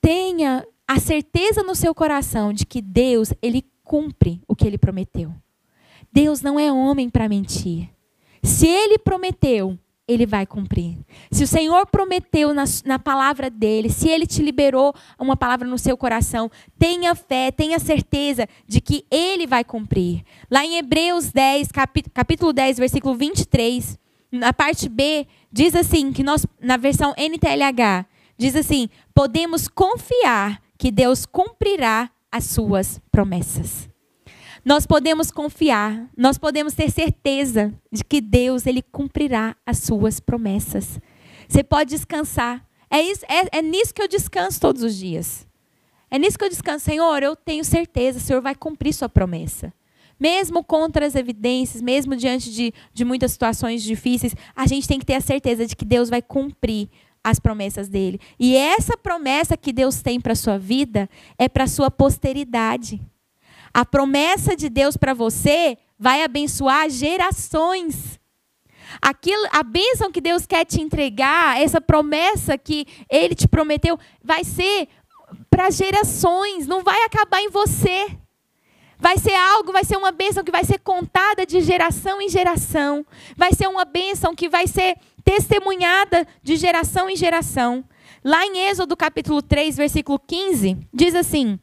Tenha 0.00 0.66
a 0.88 0.98
certeza 0.98 1.62
no 1.62 1.74
seu 1.74 1.94
coração 1.94 2.52
de 2.52 2.64
que 2.64 2.80
Deus, 2.80 3.32
Ele 3.42 3.64
cumpre 3.84 4.40
o 4.48 4.56
que 4.56 4.66
Ele 4.66 4.78
prometeu. 4.78 5.34
Deus 6.12 6.40
não 6.42 6.58
é 6.58 6.70
homem 6.70 7.08
para 7.08 7.28
mentir. 7.28 7.88
Se 8.42 8.66
ele 8.66 8.98
prometeu, 8.98 9.78
ele 10.06 10.26
vai 10.26 10.44
cumprir. 10.44 10.98
Se 11.30 11.44
o 11.44 11.46
Senhor 11.46 11.86
prometeu 11.86 12.52
na, 12.52 12.64
na, 12.84 12.98
palavra 12.98 13.48
dele, 13.48 13.88
se 13.88 14.08
ele 14.08 14.26
te 14.26 14.42
liberou 14.42 14.94
uma 15.18 15.36
palavra 15.36 15.66
no 15.66 15.78
seu 15.78 15.96
coração, 15.96 16.50
tenha 16.78 17.14
fé, 17.14 17.50
tenha 17.50 17.78
certeza 17.78 18.48
de 18.66 18.80
que 18.80 19.04
ele 19.10 19.46
vai 19.46 19.64
cumprir. 19.64 20.22
Lá 20.50 20.64
em 20.64 20.76
Hebreus 20.76 21.30
10, 21.30 21.68
capítulo 22.12 22.52
10, 22.52 22.78
versículo 22.78 23.14
23, 23.14 23.98
na 24.30 24.52
parte 24.52 24.88
B, 24.88 25.26
diz 25.52 25.74
assim, 25.76 26.12
que 26.12 26.24
nós, 26.24 26.46
na 26.60 26.76
versão 26.76 27.14
NTLH, 27.16 28.06
diz 28.36 28.56
assim: 28.56 28.88
podemos 29.14 29.68
confiar 29.68 30.60
que 30.76 30.90
Deus 30.90 31.24
cumprirá 31.24 32.10
as 32.30 32.44
suas 32.44 33.00
promessas. 33.10 33.91
Nós 34.64 34.86
podemos 34.86 35.30
confiar, 35.30 36.08
nós 36.16 36.38
podemos 36.38 36.72
ter 36.72 36.90
certeza 36.90 37.74
de 37.90 38.04
que 38.04 38.20
Deus 38.20 38.64
ele 38.64 38.80
cumprirá 38.80 39.56
as 39.66 39.78
suas 39.78 40.20
promessas. 40.20 41.00
Você 41.48 41.64
pode 41.64 41.90
descansar. 41.90 42.64
É, 42.88 43.02
isso, 43.02 43.24
é, 43.26 43.58
é 43.58 43.62
nisso 43.62 43.92
que 43.92 44.00
eu 44.00 44.06
descanso 44.06 44.60
todos 44.60 44.82
os 44.82 44.96
dias. 44.96 45.46
É 46.08 46.18
nisso 46.18 46.38
que 46.38 46.44
eu 46.44 46.48
descanso. 46.48 46.84
Senhor, 46.84 47.22
eu 47.22 47.34
tenho 47.34 47.64
certeza, 47.64 48.18
o 48.18 48.22
Senhor 48.22 48.40
vai 48.40 48.54
cumprir 48.54 48.92
sua 48.92 49.08
promessa. 49.08 49.72
Mesmo 50.20 50.62
contra 50.62 51.06
as 51.06 51.16
evidências, 51.16 51.82
mesmo 51.82 52.14
diante 52.14 52.52
de, 52.52 52.72
de 52.94 53.04
muitas 53.04 53.32
situações 53.32 53.82
difíceis, 53.82 54.36
a 54.54 54.66
gente 54.68 54.86
tem 54.86 55.00
que 55.00 55.06
ter 55.06 55.14
a 55.14 55.20
certeza 55.20 55.66
de 55.66 55.74
que 55.74 55.84
Deus 55.84 56.08
vai 56.08 56.22
cumprir 56.22 56.88
as 57.24 57.40
promessas 57.40 57.88
dele. 57.88 58.20
E 58.38 58.54
essa 58.54 58.96
promessa 58.96 59.56
que 59.56 59.72
Deus 59.72 60.02
tem 60.02 60.20
para 60.20 60.36
sua 60.36 60.58
vida 60.58 61.08
é 61.36 61.48
para 61.48 61.66
sua 61.66 61.90
posteridade. 61.90 63.00
A 63.72 63.84
promessa 63.84 64.56
de 64.56 64.68
Deus 64.68 64.96
para 64.96 65.14
você 65.14 65.78
vai 65.98 66.22
abençoar 66.22 66.90
gerações. 66.90 68.20
Aquilo, 69.00 69.46
a 69.50 69.62
bênção 69.62 70.12
que 70.12 70.20
Deus 70.20 70.44
quer 70.44 70.64
te 70.64 70.80
entregar, 70.80 71.60
essa 71.60 71.80
promessa 71.80 72.58
que 72.58 72.86
Ele 73.08 73.34
te 73.34 73.48
prometeu, 73.48 73.98
vai 74.22 74.44
ser 74.44 74.88
para 75.48 75.70
gerações, 75.70 76.66
não 76.66 76.82
vai 76.82 77.02
acabar 77.04 77.40
em 77.40 77.48
você. 77.48 78.18
Vai 78.98 79.18
ser 79.18 79.34
algo, 79.34 79.72
vai 79.72 79.82
ser 79.82 79.96
uma 79.96 80.12
bênção 80.12 80.44
que 80.44 80.52
vai 80.52 80.64
ser 80.64 80.78
contada 80.78 81.44
de 81.44 81.60
geração 81.60 82.20
em 82.20 82.28
geração. 82.28 83.04
Vai 83.36 83.52
ser 83.52 83.66
uma 83.66 83.84
bênção 83.84 84.34
que 84.34 84.48
vai 84.48 84.66
ser 84.66 84.96
testemunhada 85.24 86.26
de 86.42 86.56
geração 86.56 87.10
em 87.10 87.16
geração. 87.16 87.84
Lá 88.24 88.46
em 88.46 88.68
Êxodo 88.68 88.96
capítulo 88.96 89.42
3, 89.42 89.76
versículo 89.76 90.20
15, 90.20 90.78
diz 90.94 91.16
assim: 91.16 91.58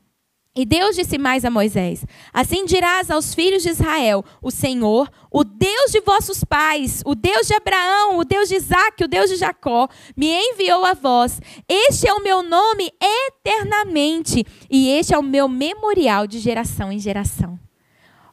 e 0.59 0.65
Deus 0.65 0.97
disse 0.97 1.17
mais 1.17 1.45
a 1.45 1.49
Moisés: 1.49 2.05
Assim 2.33 2.65
dirás 2.65 3.09
aos 3.09 3.33
filhos 3.33 3.63
de 3.63 3.69
Israel: 3.69 4.25
O 4.41 4.51
Senhor, 4.51 5.09
o 5.31 5.45
Deus 5.45 5.89
de 5.89 6.01
vossos 6.01 6.43
pais, 6.43 7.01
o 7.05 7.15
Deus 7.15 7.47
de 7.47 7.53
Abraão, 7.53 8.17
o 8.17 8.25
Deus 8.25 8.49
de 8.49 8.55
Isaac, 8.55 9.01
o 9.01 9.07
Deus 9.07 9.29
de 9.29 9.37
Jacó, 9.37 9.87
me 10.17 10.27
enviou 10.27 10.83
a 10.83 10.93
vós. 10.93 11.39
Este 11.65 12.09
é 12.09 12.13
o 12.13 12.21
meu 12.21 12.43
nome 12.43 12.91
eternamente, 13.01 14.45
e 14.69 14.89
este 14.89 15.13
é 15.13 15.17
o 15.17 15.23
meu 15.23 15.47
memorial 15.47 16.27
de 16.27 16.39
geração 16.39 16.91
em 16.91 16.99
geração. 16.99 17.57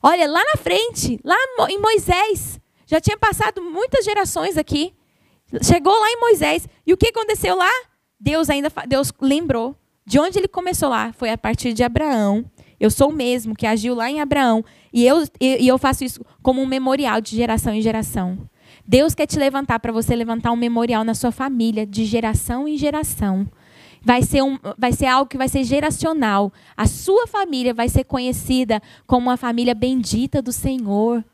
Olha, 0.02 0.28
lá 0.28 0.42
na 0.52 0.60
frente, 0.60 1.20
lá 1.22 1.36
em 1.68 1.78
Moisés, 1.78 2.58
já 2.86 3.00
tinha 3.00 3.16
passado 3.16 3.62
muitas 3.62 4.04
gerações 4.04 4.58
aqui. 4.58 4.92
Chegou 5.62 5.96
lá 5.96 6.10
em 6.10 6.18
Moisés, 6.18 6.68
e 6.84 6.92
o 6.92 6.96
que 6.96 7.10
aconteceu 7.10 7.54
lá? 7.54 7.70
Deus 8.18 8.50
ainda 8.50 8.68
Deus 8.88 9.12
lembrou 9.20 9.76
de 10.07 10.21
onde 10.21 10.38
ele 10.38 10.49
começou 10.49 10.88
lá 10.88 11.12
foi 11.12 11.31
a 11.31 11.38
partir 11.38 11.73
de 11.73 11.83
Abraão. 11.83 12.45
Eu 12.79 12.90
sou 12.90 13.11
o 13.11 13.12
mesmo 13.12 13.57
que 13.57 13.66
agiu 13.66 13.95
lá 13.95 14.09
em 14.11 14.21
Abraão. 14.21 14.64
E 14.92 15.05
eu, 15.05 15.25
e 15.40 15.66
eu 15.66 15.79
faço 15.79 16.05
isso 16.05 16.25
como 16.42 16.62
um 16.62 16.66
memorial 16.66 17.21
de 17.21 17.35
geração 17.35 17.75
em 17.75 17.83
geração. 17.83 18.38
Deus 18.87 19.14
quer 19.14 19.27
te 19.27 19.38
levantar 19.38 19.81
para 19.81 19.92
você 19.92 20.14
levantar 20.14 20.53
um 20.53 20.57
memorial 20.57 21.03
na 21.03 21.14
sua 21.14 21.33
família, 21.33 21.85
de 21.85 22.05
geração 22.05 22.69
em 22.69 22.77
geração. 22.79 23.49
Vai 24.01 24.23
ser, 24.23 24.42
um, 24.42 24.57
vai 24.79 24.92
ser 24.92 25.07
algo 25.07 25.29
que 25.29 25.37
vai 25.37 25.49
ser 25.49 25.64
geracional. 25.64 26.53
A 26.77 26.87
sua 26.87 27.27
família 27.27 27.75
vai 27.75 27.88
ser 27.88 28.05
conhecida 28.05 28.81
como 29.07 29.27
uma 29.27 29.37
família 29.37 29.75
bendita 29.75 30.40
do 30.40 30.53
Senhor 30.53 31.25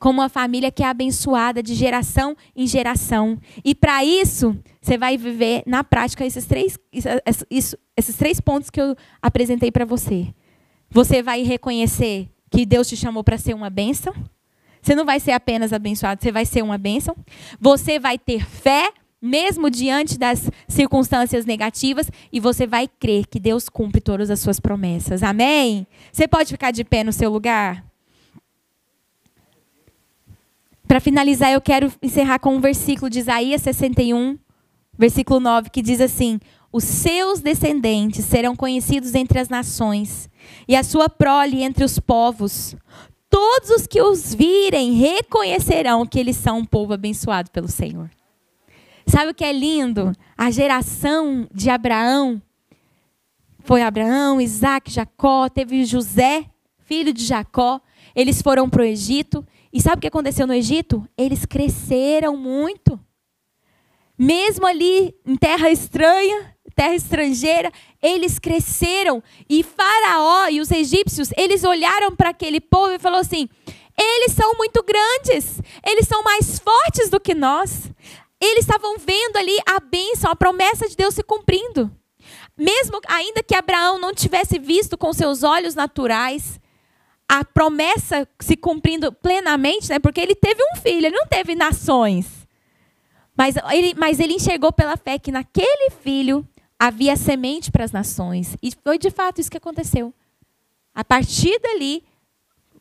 como 0.00 0.20
uma 0.20 0.30
família 0.30 0.72
que 0.72 0.82
é 0.82 0.86
abençoada 0.86 1.62
de 1.62 1.74
geração 1.74 2.34
em 2.56 2.66
geração. 2.66 3.38
E 3.62 3.74
para 3.74 4.02
isso, 4.02 4.58
você 4.80 4.96
vai 4.96 5.18
viver 5.18 5.62
na 5.66 5.84
prática 5.84 6.24
esses 6.24 6.46
três, 6.46 6.78
isso, 7.50 7.76
esses 7.94 8.16
três 8.16 8.40
pontos 8.40 8.70
que 8.70 8.80
eu 8.80 8.96
apresentei 9.20 9.70
para 9.70 9.84
você. 9.84 10.34
Você 10.90 11.22
vai 11.22 11.42
reconhecer 11.42 12.28
que 12.50 12.64
Deus 12.64 12.88
te 12.88 12.96
chamou 12.96 13.22
para 13.22 13.36
ser 13.36 13.54
uma 13.54 13.68
bênção. 13.68 14.12
Você 14.82 14.94
não 14.94 15.04
vai 15.04 15.20
ser 15.20 15.32
apenas 15.32 15.70
abençoado, 15.70 16.22
você 16.22 16.32
vai 16.32 16.46
ser 16.46 16.62
uma 16.62 16.78
bênção. 16.78 17.14
Você 17.60 17.98
vai 17.98 18.18
ter 18.18 18.42
fé, 18.42 18.90
mesmo 19.20 19.68
diante 19.68 20.18
das 20.18 20.50
circunstâncias 20.66 21.44
negativas, 21.44 22.10
e 22.32 22.40
você 22.40 22.66
vai 22.66 22.88
crer 22.88 23.26
que 23.26 23.38
Deus 23.38 23.68
cumpre 23.68 24.00
todas 24.00 24.30
as 24.30 24.40
suas 24.40 24.58
promessas. 24.58 25.22
Amém? 25.22 25.86
Você 26.10 26.26
pode 26.26 26.50
ficar 26.50 26.70
de 26.70 26.82
pé 26.84 27.04
no 27.04 27.12
seu 27.12 27.30
lugar? 27.30 27.89
Para 30.90 30.98
finalizar, 30.98 31.52
eu 31.52 31.60
quero 31.60 31.92
encerrar 32.02 32.40
com 32.40 32.56
um 32.56 32.60
versículo 32.60 33.08
de 33.08 33.20
Isaías 33.20 33.62
61, 33.62 34.36
versículo 34.98 35.38
9, 35.38 35.70
que 35.70 35.82
diz 35.82 36.00
assim: 36.00 36.40
Os 36.72 36.82
seus 36.82 37.38
descendentes 37.38 38.24
serão 38.24 38.56
conhecidos 38.56 39.14
entre 39.14 39.38
as 39.38 39.48
nações, 39.48 40.28
e 40.66 40.74
a 40.74 40.82
sua 40.82 41.08
prole 41.08 41.62
entre 41.62 41.84
os 41.84 42.00
povos. 42.00 42.74
Todos 43.28 43.70
os 43.70 43.86
que 43.86 44.02
os 44.02 44.34
virem 44.34 44.94
reconhecerão 44.94 46.04
que 46.04 46.18
eles 46.18 46.34
são 46.34 46.58
um 46.58 46.64
povo 46.64 46.92
abençoado 46.92 47.52
pelo 47.52 47.68
Senhor. 47.68 48.10
Sabe 49.06 49.30
o 49.30 49.34
que 49.34 49.44
é 49.44 49.52
lindo? 49.52 50.12
A 50.36 50.50
geração 50.50 51.46
de 51.54 51.70
Abraão 51.70 52.42
foi 53.60 53.82
Abraão, 53.82 54.40
Isaac, 54.40 54.90
Jacó, 54.90 55.48
teve 55.48 55.84
José, 55.84 56.46
filho 56.80 57.12
de 57.12 57.24
Jacó. 57.24 57.80
Eles 58.12 58.42
foram 58.42 58.68
para 58.68 58.82
o 58.82 58.84
Egito 58.84 59.46
e 59.72 59.80
sabe 59.80 59.98
o 59.98 60.00
que 60.00 60.08
aconteceu 60.08 60.46
no 60.46 60.54
Egito? 60.54 61.06
Eles 61.16 61.44
cresceram 61.44 62.36
muito. 62.36 62.98
Mesmo 64.18 64.66
ali 64.66 65.14
em 65.24 65.36
terra 65.36 65.70
estranha, 65.70 66.54
terra 66.74 66.94
estrangeira, 66.94 67.72
eles 68.02 68.38
cresceram. 68.38 69.22
E 69.48 69.62
Faraó 69.62 70.48
e 70.48 70.60
os 70.60 70.70
egípcios, 70.70 71.30
eles 71.36 71.64
olharam 71.64 72.14
para 72.14 72.30
aquele 72.30 72.60
povo 72.60 72.92
e 72.92 72.98
falaram 72.98 73.22
assim: 73.22 73.48
eles 73.98 74.32
são 74.32 74.54
muito 74.56 74.82
grandes, 74.82 75.60
eles 75.86 76.06
são 76.06 76.22
mais 76.22 76.58
fortes 76.58 77.08
do 77.08 77.20
que 77.20 77.34
nós. 77.34 77.90
Eles 78.40 78.60
estavam 78.60 78.96
vendo 78.98 79.36
ali 79.36 79.56
a 79.66 79.78
bênção, 79.80 80.30
a 80.30 80.36
promessa 80.36 80.88
de 80.88 80.96
Deus 80.96 81.14
se 81.14 81.22
cumprindo. 81.22 81.90
Mesmo 82.56 83.00
ainda 83.08 83.42
que 83.42 83.54
Abraão 83.54 83.98
não 83.98 84.14
tivesse 84.14 84.58
visto 84.58 84.98
com 84.98 85.12
seus 85.12 85.42
olhos 85.42 85.74
naturais, 85.74 86.59
a 87.30 87.44
promessa 87.44 88.26
se 88.40 88.56
cumprindo 88.56 89.12
plenamente, 89.12 89.88
né? 89.88 90.00
Porque 90.00 90.20
ele 90.20 90.34
teve 90.34 90.60
um 90.72 90.76
filho, 90.76 91.06
ele 91.06 91.10
não 91.10 91.28
teve 91.28 91.54
nações. 91.54 92.26
Mas 93.36 93.54
ele, 93.70 93.94
mas 93.96 94.18
ele 94.18 94.32
enxergou 94.32 94.72
pela 94.72 94.96
fé 94.96 95.16
que 95.16 95.30
naquele 95.30 95.90
filho 96.02 96.44
havia 96.76 97.14
semente 97.14 97.70
para 97.70 97.84
as 97.84 97.92
nações. 97.92 98.56
E 98.60 98.72
foi 98.82 98.98
de 98.98 99.10
fato 99.10 99.40
isso 99.40 99.48
que 99.48 99.58
aconteceu. 99.58 100.12
A 100.92 101.04
partir 101.04 101.56
dali, 101.60 102.02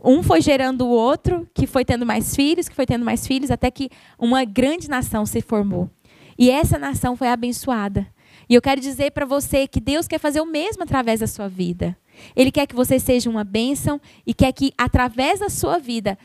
um 0.04 0.24
foi 0.24 0.42
gerando 0.42 0.88
o 0.88 0.90
outro, 0.90 1.48
que 1.54 1.68
foi 1.68 1.86
tendo 1.86 2.04
mais 2.04 2.36
filhos, 2.36 2.68
que 2.68 2.76
foi 2.76 2.88
tendo 2.88 3.06
mais 3.06 3.28
filhos, 3.28 3.52
até 3.52 3.70
que 3.70 3.92
uma 4.18 4.44
grande 4.46 4.90
nação 4.90 5.28
se 5.28 5.42
formou. 5.42 5.92
E 6.40 6.50
essa 6.50 6.80
nação 6.80 7.16
foi 7.16 7.28
abençoada. 7.28 8.08
E 8.50 8.56
eu 8.56 8.62
quero 8.64 8.82
dizer 8.82 9.12
para 9.12 9.28
você 9.28 9.68
que 9.68 9.80
Deus 9.80 10.08
quer 10.08 10.18
fazer 10.18 10.42
o 10.42 10.46
mesmo 10.46 10.82
através 10.82 11.20
da 11.20 11.28
sua 11.28 11.48
vida. 11.48 11.96
Ele 12.36 12.51
quer 12.51 12.65
que 12.65 12.75
você 12.75 12.99
seja 12.99 13.29
uma 13.29 13.43
bênção 13.43 13.99
e 14.25 14.34
quer 14.34 14.51
que, 14.51 14.73
através 14.77 15.39
da 15.39 15.49
sua 15.49 15.77
vida, 15.77 16.17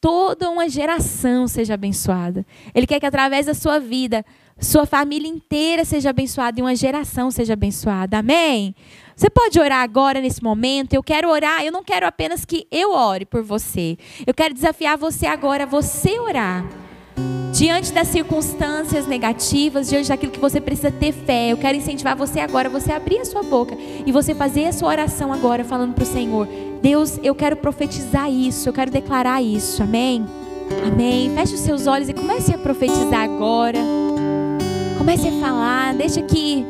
toda 0.00 0.50
uma 0.50 0.68
geração 0.68 1.48
seja 1.48 1.74
abençoada. 1.74 2.44
Ele 2.74 2.86
quer 2.86 3.00
que, 3.00 3.06
através 3.06 3.46
da 3.46 3.54
sua 3.54 3.78
vida, 3.78 4.24
sua 4.58 4.86
família 4.86 5.28
inteira 5.28 5.84
seja 5.84 6.10
abençoada 6.10 6.60
e 6.60 6.62
uma 6.62 6.76
geração 6.76 7.30
seja 7.30 7.54
abençoada. 7.54 8.18
Amém? 8.18 8.74
Você 9.16 9.30
pode 9.30 9.58
orar 9.58 9.82
agora, 9.82 10.20
nesse 10.20 10.42
momento. 10.42 10.94
Eu 10.94 11.02
quero 11.02 11.28
orar, 11.30 11.64
eu 11.64 11.72
não 11.72 11.82
quero 11.82 12.06
apenas 12.06 12.44
que 12.44 12.66
eu 12.70 12.92
ore 12.92 13.24
por 13.24 13.42
você. 13.42 13.96
Eu 14.26 14.34
quero 14.34 14.54
desafiar 14.54 14.98
você 14.98 15.26
agora, 15.26 15.66
você 15.66 16.18
orar 16.18 16.83
diante 17.54 17.92
das 17.92 18.08
circunstâncias 18.08 19.06
negativas, 19.06 19.88
diante 19.88 20.08
daquilo 20.08 20.32
que 20.32 20.40
você 20.40 20.60
precisa 20.60 20.90
ter 20.90 21.12
fé, 21.12 21.52
eu 21.52 21.56
quero 21.56 21.78
incentivar 21.78 22.16
você 22.16 22.40
agora, 22.40 22.68
você 22.68 22.90
abrir 22.90 23.20
a 23.20 23.24
sua 23.24 23.44
boca 23.44 23.76
e 24.04 24.10
você 24.10 24.34
fazer 24.34 24.66
a 24.66 24.72
sua 24.72 24.88
oração 24.88 25.32
agora, 25.32 25.62
falando 25.62 25.94
para 25.94 26.02
o 26.02 26.06
Senhor: 26.06 26.48
Deus, 26.82 27.18
eu 27.22 27.32
quero 27.32 27.56
profetizar 27.56 28.28
isso, 28.28 28.68
eu 28.68 28.72
quero 28.72 28.90
declarar 28.90 29.40
isso, 29.40 29.82
amém? 29.84 30.26
Amém. 30.84 31.30
Feche 31.36 31.54
os 31.54 31.60
seus 31.60 31.86
olhos 31.86 32.08
e 32.08 32.12
comece 32.12 32.52
a 32.52 32.58
profetizar 32.58 33.22
agora. 33.22 33.78
Comece 34.98 35.28
a 35.28 35.32
falar, 35.40 35.94
deixa 35.94 36.22
que 36.22 36.66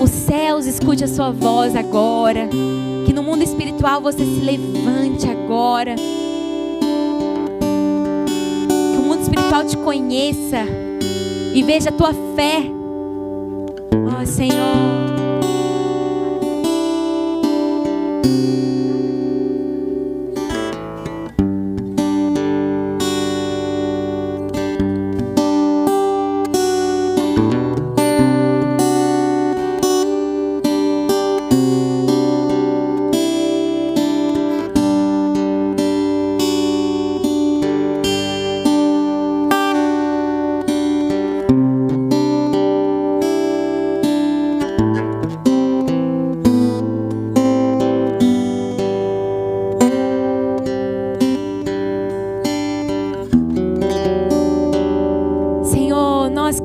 os 0.00 0.10
céus 0.10 0.64
escute 0.64 1.02
a 1.02 1.08
sua 1.08 1.32
voz 1.32 1.74
agora. 1.74 2.48
Que 3.04 3.12
no 3.12 3.22
mundo 3.22 3.42
espiritual 3.42 4.00
você 4.00 4.24
se 4.24 4.40
levante 4.40 5.28
agora. 5.28 5.96
Espiritual 9.50 9.64
te 9.64 9.76
conheça 9.76 10.64
e 11.52 11.62
veja 11.64 11.88
a 11.88 11.92
tua 11.92 12.14
fé. 12.36 12.62
Ó 14.06 14.22
oh, 14.22 14.26
Senhor. 14.26 15.10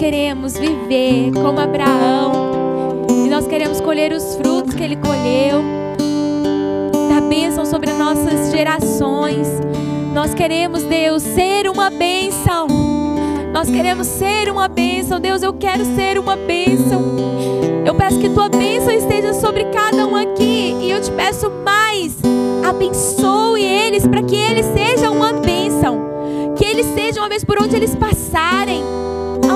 Queremos 0.05 0.55
viver 0.55 1.31
como 1.33 1.59
Abraão. 1.59 3.07
E 3.09 3.27
nós 3.27 3.47
queremos 3.47 3.81
colher 3.81 4.11
os 4.13 4.35
frutos 4.35 4.75
que 4.75 4.83
ele 4.83 4.97
colheu. 4.97 5.63
Da 7.09 7.21
bênção 7.21 7.65
sobre 7.65 7.89
as 7.89 7.97
nossas 7.97 8.51
gerações. 8.51 9.47
Nós 10.13 10.35
queremos, 10.35 10.83
Deus, 10.83 11.23
ser 11.23 11.67
uma 11.67 11.89
bênção. 11.89 12.67
Nós 13.51 13.67
queremos 13.67 14.05
ser 14.05 14.47
uma 14.51 14.67
bênção. 14.67 15.19
Deus, 15.19 15.41
eu 15.41 15.53
quero 15.53 15.83
ser 15.95 16.19
uma 16.19 16.35
bênção. 16.35 17.01
Eu 17.83 17.95
peço 17.95 18.19
que 18.19 18.29
tua 18.29 18.47
bênção 18.47 18.91
esteja 18.91 19.33
sobre 19.33 19.65
cada 19.71 20.05
um 20.05 20.15
aqui. 20.15 20.77
E 20.81 20.91
eu 20.91 21.01
te 21.01 21.09
peço 21.13 21.49
mais. 21.49 22.15
Abençoe 22.63 23.63
eles 23.63 24.05
para 24.05 24.21
que 24.21 24.35
eles 24.35 24.67
sejam 24.67 25.15
uma 25.15 25.33
bênção. 25.33 25.97
Que 26.55 26.63
eles 26.63 26.85
sejam 26.93 27.23
uma 27.23 27.29
vez 27.29 27.43
por 27.43 27.59
onde 27.59 27.75
eles 27.75 27.95
passarem. 27.95 29.04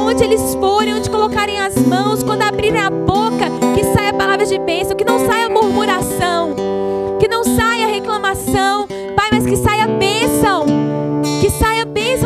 Aonde 0.10 0.24
eles 0.24 0.55
forem, 0.55 0.95
onde 0.95 1.07
colocarem 1.07 1.60
as 1.60 1.76
mãos, 1.76 2.24
quando 2.24 2.41
abrirem 2.41 2.82
a 2.82 2.89
boca, 2.89 3.45
que 3.76 3.84
saia 3.93 4.12
palavras 4.12 4.49
de 4.49 4.57
bênção, 4.57 4.97
que 4.97 5.05
não 5.05 5.24
saia 5.24 5.47
murmuração, 5.47 6.55
que 7.20 7.28
não 7.28 7.43
saia 7.43 7.86
reclamação, 7.86 8.88
Pai, 9.16 9.30
mas 9.32 9.45
que 9.45 9.55
saia 9.55 9.86
bênção 9.86 10.10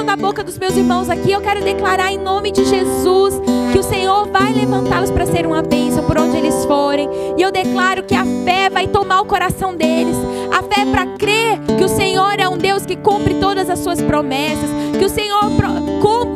da 0.05 0.15
boca 0.15 0.43
dos 0.43 0.57
meus 0.57 0.77
irmãos 0.77 1.09
aqui, 1.09 1.31
eu 1.31 1.41
quero 1.41 1.61
declarar 1.61 2.11
em 2.11 2.17
nome 2.17 2.51
de 2.51 2.63
Jesus 2.63 3.41
que 3.71 3.79
o 3.79 3.83
Senhor 3.83 4.27
vai 4.27 4.53
levantá-los 4.53 5.11
para 5.11 5.25
ser 5.25 5.45
uma 5.45 5.61
bênção 5.61 6.05
por 6.05 6.17
onde 6.17 6.37
eles 6.37 6.63
forem. 6.65 7.09
E 7.37 7.41
eu 7.41 7.51
declaro 7.51 8.03
que 8.03 8.15
a 8.15 8.23
fé 8.45 8.69
vai 8.69 8.87
tomar 8.87 9.21
o 9.21 9.25
coração 9.25 9.75
deles. 9.75 10.15
A 10.51 10.61
fé 10.61 10.83
é 10.83 10.85
para 10.85 11.05
crer 11.17 11.59
que 11.77 11.83
o 11.83 11.89
Senhor 11.89 12.39
é 12.39 12.47
um 12.47 12.57
Deus 12.57 12.85
que 12.85 12.95
cumpre 12.95 13.33
todas 13.41 13.69
as 13.69 13.79
suas 13.79 14.01
promessas, 14.01 14.69
que 14.97 15.03
o 15.03 15.09
Senhor 15.09 15.41
cumpre 16.01 16.01
que 16.01 16.32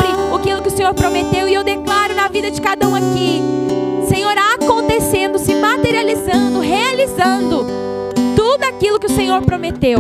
Senhor 0.78 0.93
prometeu. 0.93 1.47
E 1.47 1.55
eu 1.55 1.63
declaro 1.63 2.13
na 2.13 2.28
vida 2.28 2.51
de 2.51 2.61
cada 2.61 2.88
um 2.88 2.93
aqui, 2.93 3.41
Senhor, 4.07 4.36
acontecendo, 4.38 5.39
se 5.39 5.55
materializando, 5.55 6.59
realizando 6.59 7.65
tudo 8.36 8.63
aquilo 8.63 8.99
que 8.99 9.07
o 9.07 9.09
Senhor 9.09 9.41
prometeu. 9.41 9.97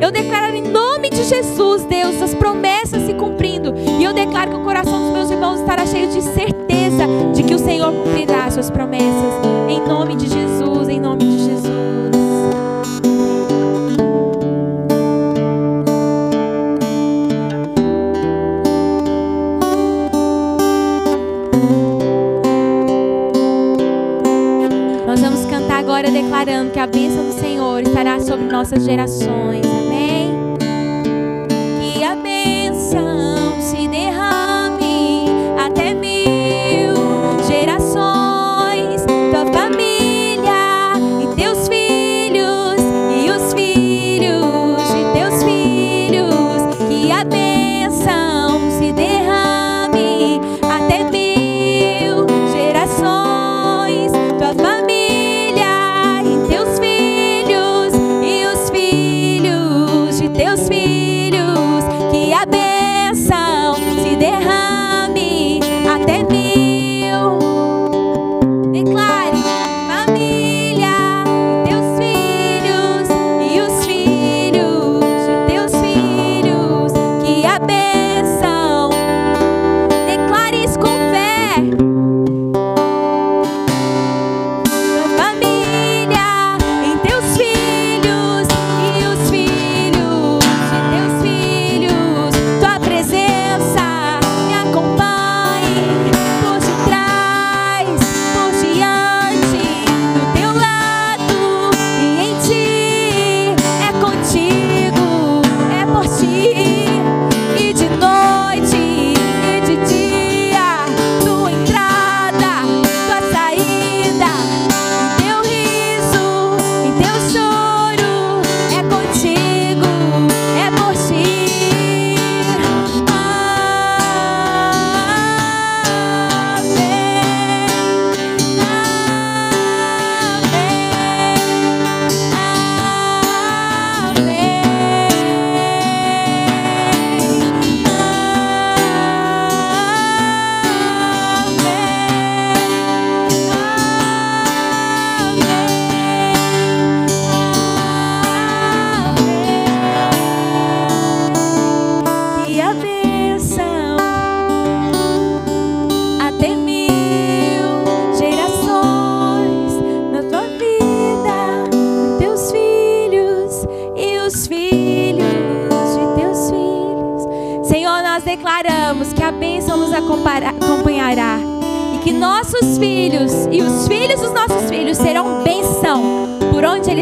Eu 0.00 0.12
declaro 0.12 0.54
em 0.54 0.62
nome 0.62 1.10
de 1.10 1.24
Jesus, 1.24 1.84
Deus, 1.86 2.22
as 2.22 2.32
promessas 2.32 3.04
se 3.06 3.14
cumprindo. 3.14 3.74
E 3.98 4.04
eu 4.04 4.12
declaro 4.12 4.52
que 4.52 4.56
o 4.56 4.62
coração 4.62 5.00
dos 5.00 5.12
meus 5.12 5.30
irmãos 5.32 5.58
estará 5.58 5.84
cheio 5.84 6.06
de 6.06 6.22
certeza 6.22 7.08
de 7.34 7.42
que 7.42 7.54
o 7.54 7.58
Senhor 7.58 7.92
cumprirá 7.92 8.44
as 8.44 8.54
suas 8.54 8.70
promessas. 8.70 9.34
Em 9.68 9.80
nome 9.80 10.14
de 10.14 10.28
Jesus, 10.28 10.73
declarando 26.34 26.72
que 26.72 26.80
a 26.80 26.86
bênção 26.86 27.24
do 27.26 27.32
Senhor 27.32 27.80
estará 27.82 28.18
sobre 28.18 28.46
nossas 28.46 28.84
gerações. 28.84 29.63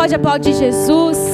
pode 0.00 0.14
aplaudir 0.14 0.54
Jesus? 0.54 1.29